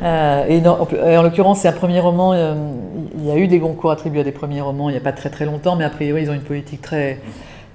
[0.00, 2.32] Euh, et, en l'occurrence, c'est un premier roman.
[2.32, 2.54] Euh,
[3.16, 5.10] il y a eu des Goncourt attribués à des premiers romans il n'y a pas
[5.10, 7.18] très très longtemps, mais a priori, ils ont une politique très,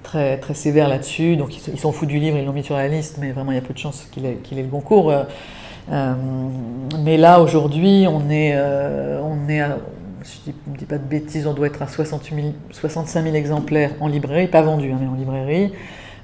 [0.04, 1.36] très, très sévère là-dessus.
[1.36, 3.56] Donc, ils, sont fous du livre, ils l'ont mis sur la liste, mais vraiment, il
[3.56, 5.12] y a peu de chances qu'il ait, ait, le Goncourt.
[5.12, 6.14] Euh,
[7.04, 9.76] mais là, aujourd'hui, on est, on est à,
[10.24, 12.36] si je ne dis pas de bêtises, on doit être à 65
[13.24, 15.72] 000 exemplaires en librairie, pas vendus, hein, mais en librairie,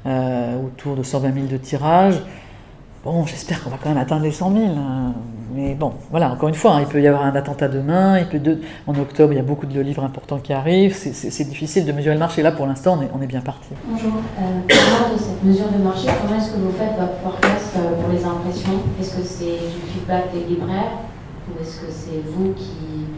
[0.06, 2.22] euh, autour de 120 000 de tirage.
[3.04, 4.66] Bon, j'espère qu'on va quand même atteindre les 100 000.
[4.66, 5.14] Hein.
[5.54, 8.22] Mais bon, voilà, encore une fois, hein, il peut y avoir un attentat demain,
[8.88, 12.14] en octobre, il y a beaucoup de livres importants qui arrivent, c'est difficile de mesurer
[12.14, 12.44] le marché.
[12.44, 13.70] Là, pour l'instant, on est, bien parti.
[13.88, 14.14] Bonjour.
[14.38, 18.12] Euh, de cette mesure de marché, comment est-ce que vous faites votre forecast euh, pour
[18.12, 18.80] les impressions?
[19.00, 21.00] Est-ce que c'est du feedback des libraires
[21.50, 23.09] ou est-ce que c'est vous qui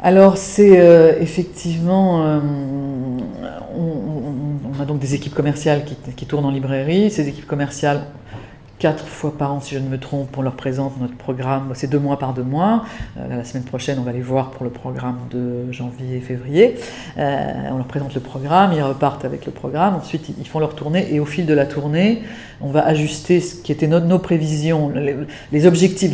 [0.00, 2.40] alors c'est euh, effectivement, euh,
[3.76, 5.84] on, a donc des équipes commerciales
[6.16, 7.10] qui, tournent en librairie.
[7.10, 8.02] Ces équipes commerciales
[8.78, 11.72] quatre fois par an, si je ne me trompe, on leur présente notre programme.
[11.74, 12.84] C'est deux mois par deux mois.
[13.18, 16.76] Euh, la semaine prochaine, on va les voir pour le programme de janvier et février.
[17.18, 19.96] Euh, on leur présente le programme, ils repartent avec le programme.
[19.96, 22.22] Ensuite, ils font leur tournée et au fil de la tournée,
[22.60, 24.92] on va ajuster ce qui était nos, prévisions,
[25.52, 26.12] les, objectifs.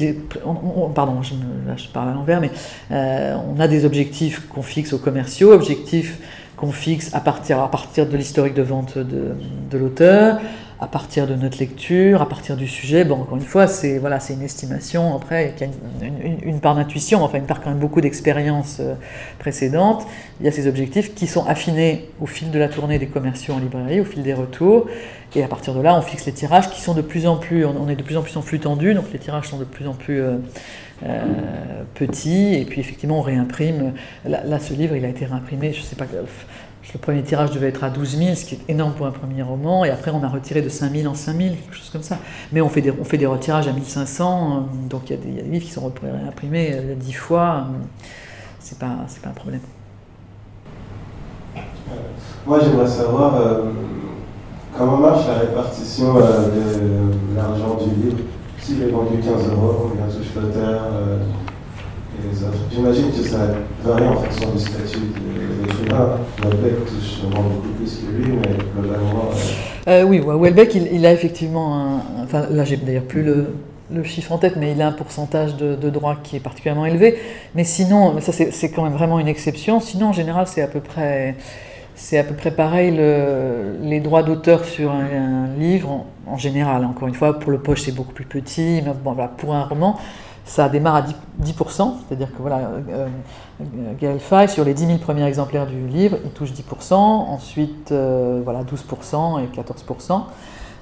[0.94, 2.50] pardon, je, parle à l'envers, mais
[2.92, 6.18] euh, on a des objectifs qu'on fixe aux commerciaux, objectifs
[6.56, 10.38] qu'on fixe à partir, à partir de l'historique de vente de l'auteur,
[10.84, 13.04] à partir de notre lecture, à partir du sujet.
[13.04, 15.16] Bon, encore une fois, c'est voilà, c'est une estimation.
[15.16, 16.08] Après, il y a
[16.44, 18.94] une, part d'intuition, enfin une part quand même beaucoup d'expérience euh,
[19.38, 20.06] précédente.
[20.40, 23.54] Il y a ces objectifs qui sont affinés au fil de la tournée des commerciaux
[23.54, 24.86] en librairie, au fil des retours.
[25.34, 27.64] Et à partir de là, on fixe les tirages qui sont de plus en plus,
[27.64, 29.88] on est de plus en plus en flux tendu, donc les tirages sont de plus
[29.88, 30.36] en plus euh,
[31.02, 31.22] euh,
[31.94, 32.56] petits.
[32.56, 33.94] Et puis effectivement, on réimprime.
[34.26, 36.06] Là, ce livre, il a été réimprimé, je sais pas
[36.94, 39.42] le premier tirage devait être à 12 000, ce qui est énorme pour un premier
[39.42, 42.02] roman, et après on a retiré de 5 000 en 5 000, quelque chose comme
[42.02, 42.18] ça.
[42.52, 45.72] Mais on fait des, des retirages à 1500, donc il y, a des, livres qui
[45.72, 45.92] sont
[46.28, 47.66] imprimés 10 fois,
[48.60, 49.60] c'est pas, pas un problème.
[52.46, 53.40] Moi j'aimerais savoir
[54.76, 58.18] comment marche la répartition de l'argent du livre?
[58.60, 60.80] S'il est vendu 15 euros, combien touche l'auteur
[62.72, 63.38] J'imagine que ça
[63.84, 65.73] varie en fonction du statut de
[66.42, 66.74] Welbeck.
[69.86, 69.88] Euh...
[69.88, 72.00] Euh, oui, Welbeck, il, a effectivement un.
[72.24, 75.90] Enfin, là, j'ai d'ailleurs plus le, chiffre en tête, mais il a un pourcentage de,
[75.90, 77.18] droits qui est particulièrement élevé.
[77.54, 79.80] Mais sinon, ça, c'est quand même vraiment une exception.
[79.80, 81.36] Sinon, en général, c'est à peu près.
[82.12, 86.84] À peu près pareil, le, les droits d'auteur sur un, livre, en, général.
[86.84, 88.92] Encore une fois, pour le poche, c'est beaucoup plus petit, mais
[89.38, 89.96] pour un roman,
[90.44, 91.02] ça démarre à
[91.42, 96.52] 10%, c'est-à-dire que voilà, euh, sur les 10 000 premiers exemplaires du livre, il touche
[96.52, 100.22] 10%, ensuite euh, voilà, 12% et 14%.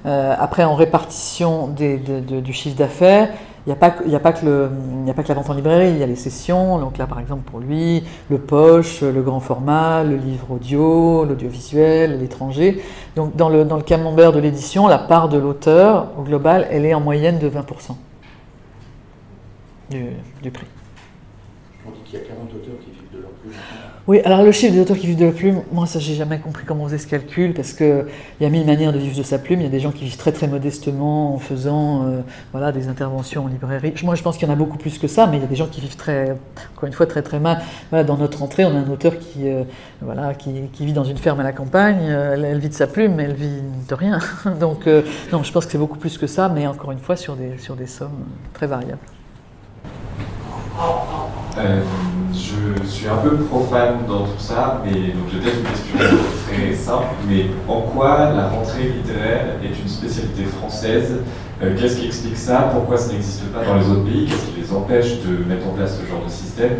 [0.05, 3.29] Euh, après, en répartition du chiffre d'affaires,
[3.65, 6.17] il n'y a, a, a, pas que la vente en librairie, il y a les
[6.17, 6.77] sessions.
[6.79, 12.19] Donc là, par exemple, pour lui, le poche, le grand format, le livre audio, l'audiovisuel,
[12.19, 12.83] l'étranger.
[13.15, 16.85] Donc dans le, dans le camembert de l'édition, la part de l'auteur, au global, elle
[16.85, 17.93] est en moyenne de 20%
[19.89, 20.05] du,
[20.41, 20.67] du prix.
[21.85, 23.51] On dit qu'il y a 40 auteurs qui vivent de leur plume.
[24.07, 26.39] Oui, alors le chiffre des auteurs qui vivent de leur plume, moi ça j'ai jamais
[26.39, 28.05] compris comment on faisait ce calcul, parce qu'il
[28.39, 30.05] y a mille manières de vivre de sa plume, il y a des gens qui
[30.05, 32.21] vivent très très modestement en faisant euh,
[32.53, 33.93] voilà, des interventions en librairie.
[34.03, 35.47] Moi je pense qu'il y en a beaucoup plus que ça, mais il y a
[35.47, 36.37] des gens qui vivent très,
[36.73, 37.61] encore une fois très très mal.
[37.89, 39.63] Voilà, dans notre entrée, on a un auteur qui, euh,
[40.01, 42.73] voilà, qui, qui, vit dans une ferme à la campagne, euh, elle, elle, vit de
[42.73, 44.19] sa plume, mais elle vit de rien.
[44.61, 45.01] Donc euh,
[45.33, 47.57] non, je pense que c'est beaucoup plus que ça, mais encore une fois sur des,
[47.57, 48.23] sur des sommes
[48.53, 48.99] très variables.
[51.57, 51.81] Euh,
[52.33, 56.17] je suis un peu profane dans tout ça, mais donc j'ai peut-être une question
[56.47, 61.17] très simple, mais en quoi la rentrée littéraire est une spécialité française
[61.61, 62.71] euh, Qu'est-ce qui explique ça?
[62.73, 64.25] Pourquoi ça n'existe pas dans les autres pays?
[64.25, 66.71] Qu'est-ce qui les empêche de mettre en place ce genre de système?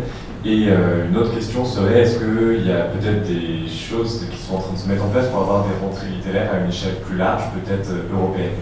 [0.44, 4.56] Et euh, une autre question serait, est-ce qu'il y a peut-être des choses qui sont
[4.56, 6.96] en train de se mettre en place pour avoir des rentrées littéraires à une échelle
[6.96, 8.54] plus large, peut-être européenne?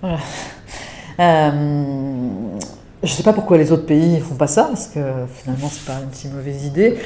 [0.00, 0.18] Voilà.
[3.02, 5.00] Je ne sais pas pourquoi les autres pays ne font pas ça, parce que
[5.34, 6.98] finalement, ce n'est pas une si mauvaise idée.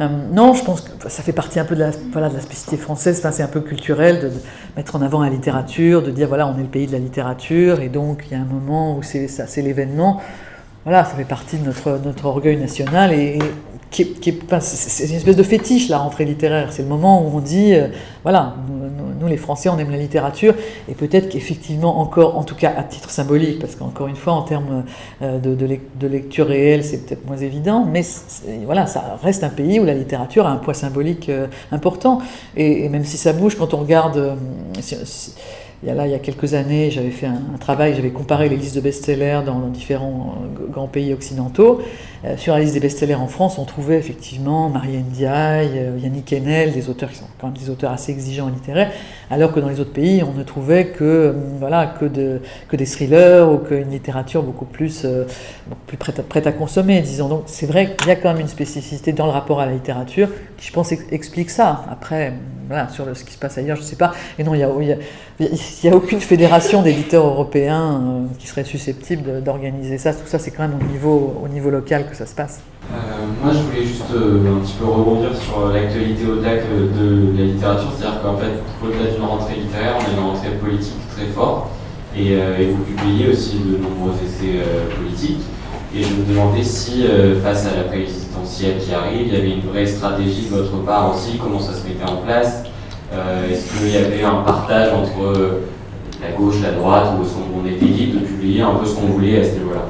[0.00, 2.40] Euh, non, je pense que ça fait partie un peu de la, voilà, de la
[2.40, 4.34] spécificité française, c'est un peu culturel de, de,
[4.76, 7.80] mettre en avant la littérature, de dire voilà, on est le pays de la littérature,
[7.80, 10.20] et donc il y a un moment où c'est l'événement.
[10.84, 13.38] Voilà, ça fait partie de notre, notre orgueil national, et
[13.90, 16.72] c'est une espèce de fétiche, la rentrée littéraire.
[16.72, 17.88] C'est le moment où on dit, euh,
[18.22, 18.54] voilà,
[19.20, 20.54] nous, les Français, on aime la littérature,
[20.88, 24.42] et peut-être qu'effectivement, encore, en tout cas à titre symbolique, parce qu'encore une fois, en
[24.42, 24.84] termes
[25.22, 28.02] euh, de, lecture réelle, c'est peut-être moins évident, mais
[28.64, 32.20] voilà, ça reste un pays où la littérature a un poids symbolique euh, important.
[32.56, 34.36] Et, même si ça bouge, quand on regarde.
[35.84, 38.48] Il y a, là, il y a quelques années, j'avais fait un, travail, j'avais comparé
[38.48, 40.34] les listes de best-sellers dans, différents
[40.72, 41.80] grands pays occidentaux.
[42.24, 46.32] Euh, sur la liste des best-sellers en France, on trouvait effectivement Marianne Ndiaye, euh, Yannick
[46.32, 48.90] Enel, des auteurs qui sont quand même des auteurs assez exigeants littéraires,
[49.30, 53.48] alors que dans les autres pays, on ne trouvait que, voilà, que, que des thrillers
[53.48, 55.26] ou qu'une littérature beaucoup plus, euh,
[55.86, 57.28] plus prête, à, prête à consommer, disons.
[57.28, 59.72] Donc c'est vrai qu'il y a quand même une spécificité dans le rapport à la
[59.72, 61.84] littérature qui, je pense, explique ça.
[61.88, 62.32] Après,
[62.66, 64.12] voilà, sur ce qui se passe ailleurs, je ne sais pas.
[64.38, 65.48] Et non, il y a, y a,
[65.84, 70.12] n'y aucune fédération d'éditeurs européens euh, qui serait susceptible d'organiser ça.
[70.12, 72.60] Tout ça, c'est quand même au niveau local que ça se passe.
[72.90, 72.96] Euh,
[73.42, 77.44] moi, je voulais juste euh, un petit peu rebondir sur l'actualité au-delà de, de, la
[77.44, 77.90] littérature.
[77.96, 78.52] C'est-à-dire qu'en fait,
[78.82, 81.68] au-delà d'une rentrée littéraire, on a une rentrée politique très forte.
[82.16, 85.42] Et, euh, vous publiez aussi de nombreux essais euh, politiques.
[85.94, 89.50] Et je me demandais si, euh, face à la présidentielle qui arrive, il y avait
[89.52, 92.64] une vraie stratégie de votre part aussi, comment ça se mettait en place?
[93.12, 95.60] Euh, Est-ce qu'il y avait un partage entre
[96.20, 99.06] la gauche, la droite, ou est-ce qu'on était libre de publier un peu ce qu'on
[99.06, 99.86] voulait à ce niveau-là?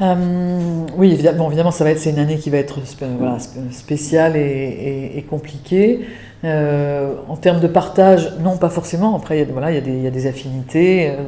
[0.00, 2.80] Euh, oui, évidemment, ça va être, c'est une année qui va être
[3.18, 3.38] voilà,
[3.70, 6.00] spéciale et, compliquée.
[6.42, 9.14] Euh, en termes de partage, non, pas forcément.
[9.14, 11.10] Après, il y a, voilà, il y des, affinités.
[11.10, 11.24] Euh,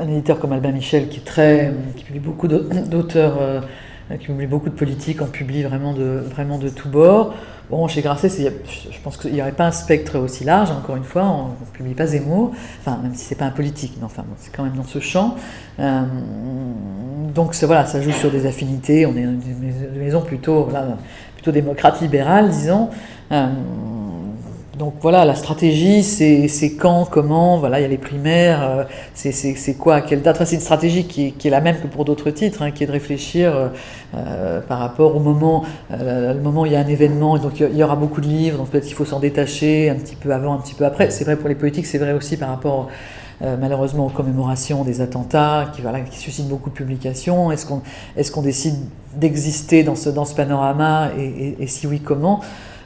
[0.00, 3.60] un éditeur comme Albin Michel, qui, est très, qui publie beaucoup d'auteurs, euh,
[4.18, 7.34] qui publie beaucoup de politiques, en publie vraiment de, vraiment de tous bords.
[7.68, 11.02] Bon, chez Grasset, je pense qu'il n'y aurait pas un spectre aussi large, encore une
[11.02, 14.04] fois, on ne publie pas Zemmour, enfin, même si ce n'est pas un politique, mais
[14.04, 15.34] enfin, c'est quand même dans ce champ.
[15.80, 16.02] Euh,
[17.34, 20.68] donc, voilà, ça joue sur des affinités, on est une maison plutôt,
[21.34, 22.88] plutôt démocrate libérale, disons.
[23.32, 23.48] Euh,
[24.78, 29.74] donc voilà, la stratégie, c'est quand, comment, voilà, il y a les primaires, euh, c'est
[29.78, 30.36] quoi, à quelle date.
[30.36, 32.86] Enfin, c'est une stratégie qui, est la même que pour d'autres titres, hein, qui est
[32.86, 33.68] de réfléchir euh,
[34.14, 37.74] euh, par rapport au moment, le moment où il y a un événement, donc il
[37.74, 40.52] y aura beaucoup de livres, donc peut-être qu'il faut s'en détacher un petit peu avant,
[40.52, 41.10] un petit peu après.
[41.10, 42.88] C'est vrai pour les politiques, c'est vrai aussi par rapport
[43.40, 45.82] malheureusement aux commémorations des attentats, qui,
[46.18, 47.50] suscitent beaucoup de publications.
[47.50, 47.82] Est-ce qu'on
[48.16, 48.76] est décide
[49.14, 52.40] d'exister dans ce, dans ce panorama et, et si oui, comment?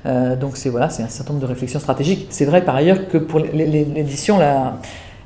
[0.07, 2.27] Euh, donc c'est voilà, c'est un certain nombre de réflexions stratégiques.
[2.31, 4.39] C'est vrai par ailleurs que pour l'édition,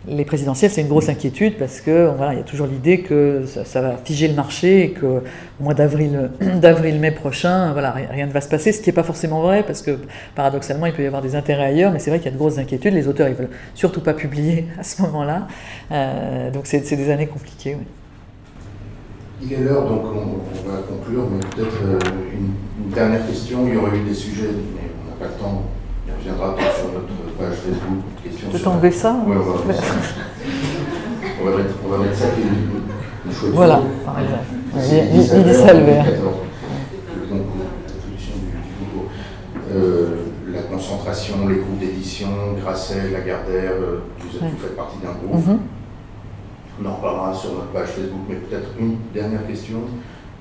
[0.07, 3.45] les présidentielles, c'est une grosse inquiétude parce que voilà, il y a toujours l'idée que
[3.47, 8.33] ça, va figer le marché et que au mois d'avril, d'avril-mai prochain, voilà, rien ne
[8.33, 8.72] va se passer.
[8.72, 9.99] Ce qui n'est pas forcément vrai parce que
[10.35, 12.39] paradoxalement, il peut y avoir des intérêts ailleurs, mais c'est vrai qu'il y a de
[12.39, 12.95] grosses inquiétudes.
[12.95, 15.47] Les auteurs, ils veulent surtout pas publier à ce moment-là.
[15.93, 17.77] Euh, donc c'est des années compliquées.
[19.47, 21.99] Il est l'heure, donc on, va conclure, mais peut-être euh,
[22.32, 23.66] une, dernière question.
[23.66, 25.64] Il y aurait eu des sujets, mais on n'a pas le temps.
[26.07, 28.05] Il reviendra peut-être sur notre page Facebook.
[28.22, 29.82] Question t'enlever ça Oui, on va, mettre,
[31.40, 32.24] on, va mettre, on va mettre ça
[33.26, 34.45] une chouette Voilà, par exemple.
[34.76, 36.07] Il ça le vert.
[40.55, 42.28] la concentration, les groupes d'édition,
[42.61, 45.45] Grasset, Lagardère, euh, vous, vous faites partie d'un groupe.
[45.45, 45.74] Mm-hmm.
[46.83, 49.79] On en reparlera sur notre page Facebook, mais peut-être une dernière question.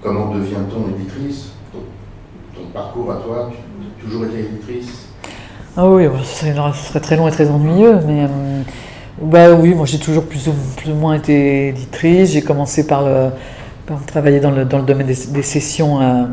[0.01, 5.07] Comment devient-on éditrice ton, parcours à toi, tu as toujours été éditrice
[5.77, 6.45] Ah oui, ce
[6.87, 8.61] serait, très long et très ennuyeux, mais euh,
[9.21, 12.31] bah oui, moi j'ai toujours plus ou, plus ou, moins été éditrice.
[12.31, 13.29] J'ai commencé par, le,
[14.07, 16.27] travailler dans le, dans le domaine des, sessions à,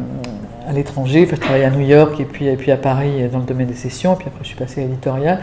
[0.73, 1.25] l'étranger.
[1.27, 3.67] Enfin, je travaillais à New York et puis, et puis à Paris dans le domaine
[3.67, 5.41] des sessions, et puis après je suis passé à l'éditorial.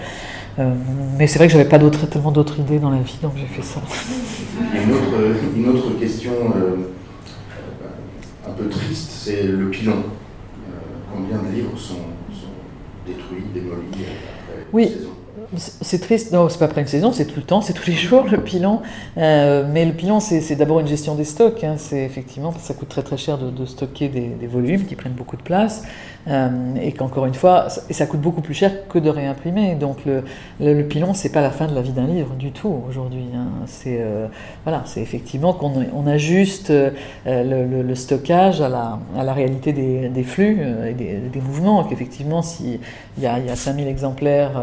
[0.60, 0.74] Euh,
[1.18, 3.62] mais c'est vrai que j'avais pas tellement d'autres idées dans la vie, donc j'ai fait
[3.62, 3.80] ça.
[4.74, 6.76] Une autre, une autre question euh,
[8.48, 9.94] un peu triste, c'est le pilon.
[9.94, 10.80] Euh,
[11.14, 11.96] combien de livres sont,
[13.06, 14.88] détruits, démolis après oui.
[14.88, 15.17] saison?
[15.56, 17.94] C'est triste, non, c'est pas après une saison, c'est tout le temps, c'est tous les
[17.96, 18.82] jours le bilan.
[19.18, 21.64] Euh, mais le bilan, c'est d'abord une gestion des stocks.
[21.64, 21.76] Hein.
[21.78, 25.42] C'est effectivement, ça coûte très très cher de, stocker des, volumes qui prennent beaucoup de
[25.42, 25.84] place.
[26.28, 26.50] Euh,
[26.82, 29.76] et qu'encore une fois, ça, coûte beaucoup plus cher que de réimprimer.
[29.76, 30.26] Donc le,
[30.60, 33.28] le, pilon, c'est pas la fin de la vie d'un livre du tout aujourd'hui.
[33.34, 33.48] Hein.
[33.66, 34.28] C'est euh,
[34.66, 36.74] voilà, effectivement qu'on on ajuste
[37.26, 41.86] le, stockage à la, réalité des, flux et des, des mouvements.
[41.86, 42.80] Qu'effectivement, s'il
[43.20, 44.62] y a, y a 5000 exemplaires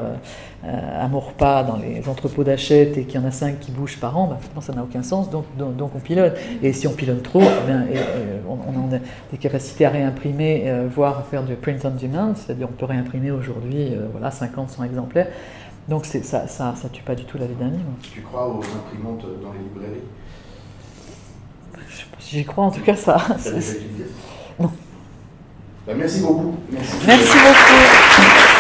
[0.67, 4.17] à pas dans les entrepôts d'achète et qu'il y en a cinq qui bougent par
[4.17, 6.37] an, bah, ça n'a aucun sens, donc, donc, on pilote.
[6.63, 8.01] Et si on pilote trop, eh et,
[8.49, 8.99] on, a
[9.31, 12.87] des capacités à réimprimer, euh, voire à faire du print on demand, c'est-à-dire on peut
[12.87, 15.29] réimprimer aujourd'hui euh, voilà, 50, 100 exemplaires.
[15.89, 17.85] Donc ça, ça, ça tue pas du tout la vie d'un livre.
[18.01, 20.05] Tu crois aux imprimantes dans les librairies?
[21.89, 23.19] Je sais pas si j'y crois, en tout cas ça.
[24.59, 24.71] Non.
[25.87, 26.55] Bah, merci beaucoup.
[26.71, 28.54] merci beaucoup.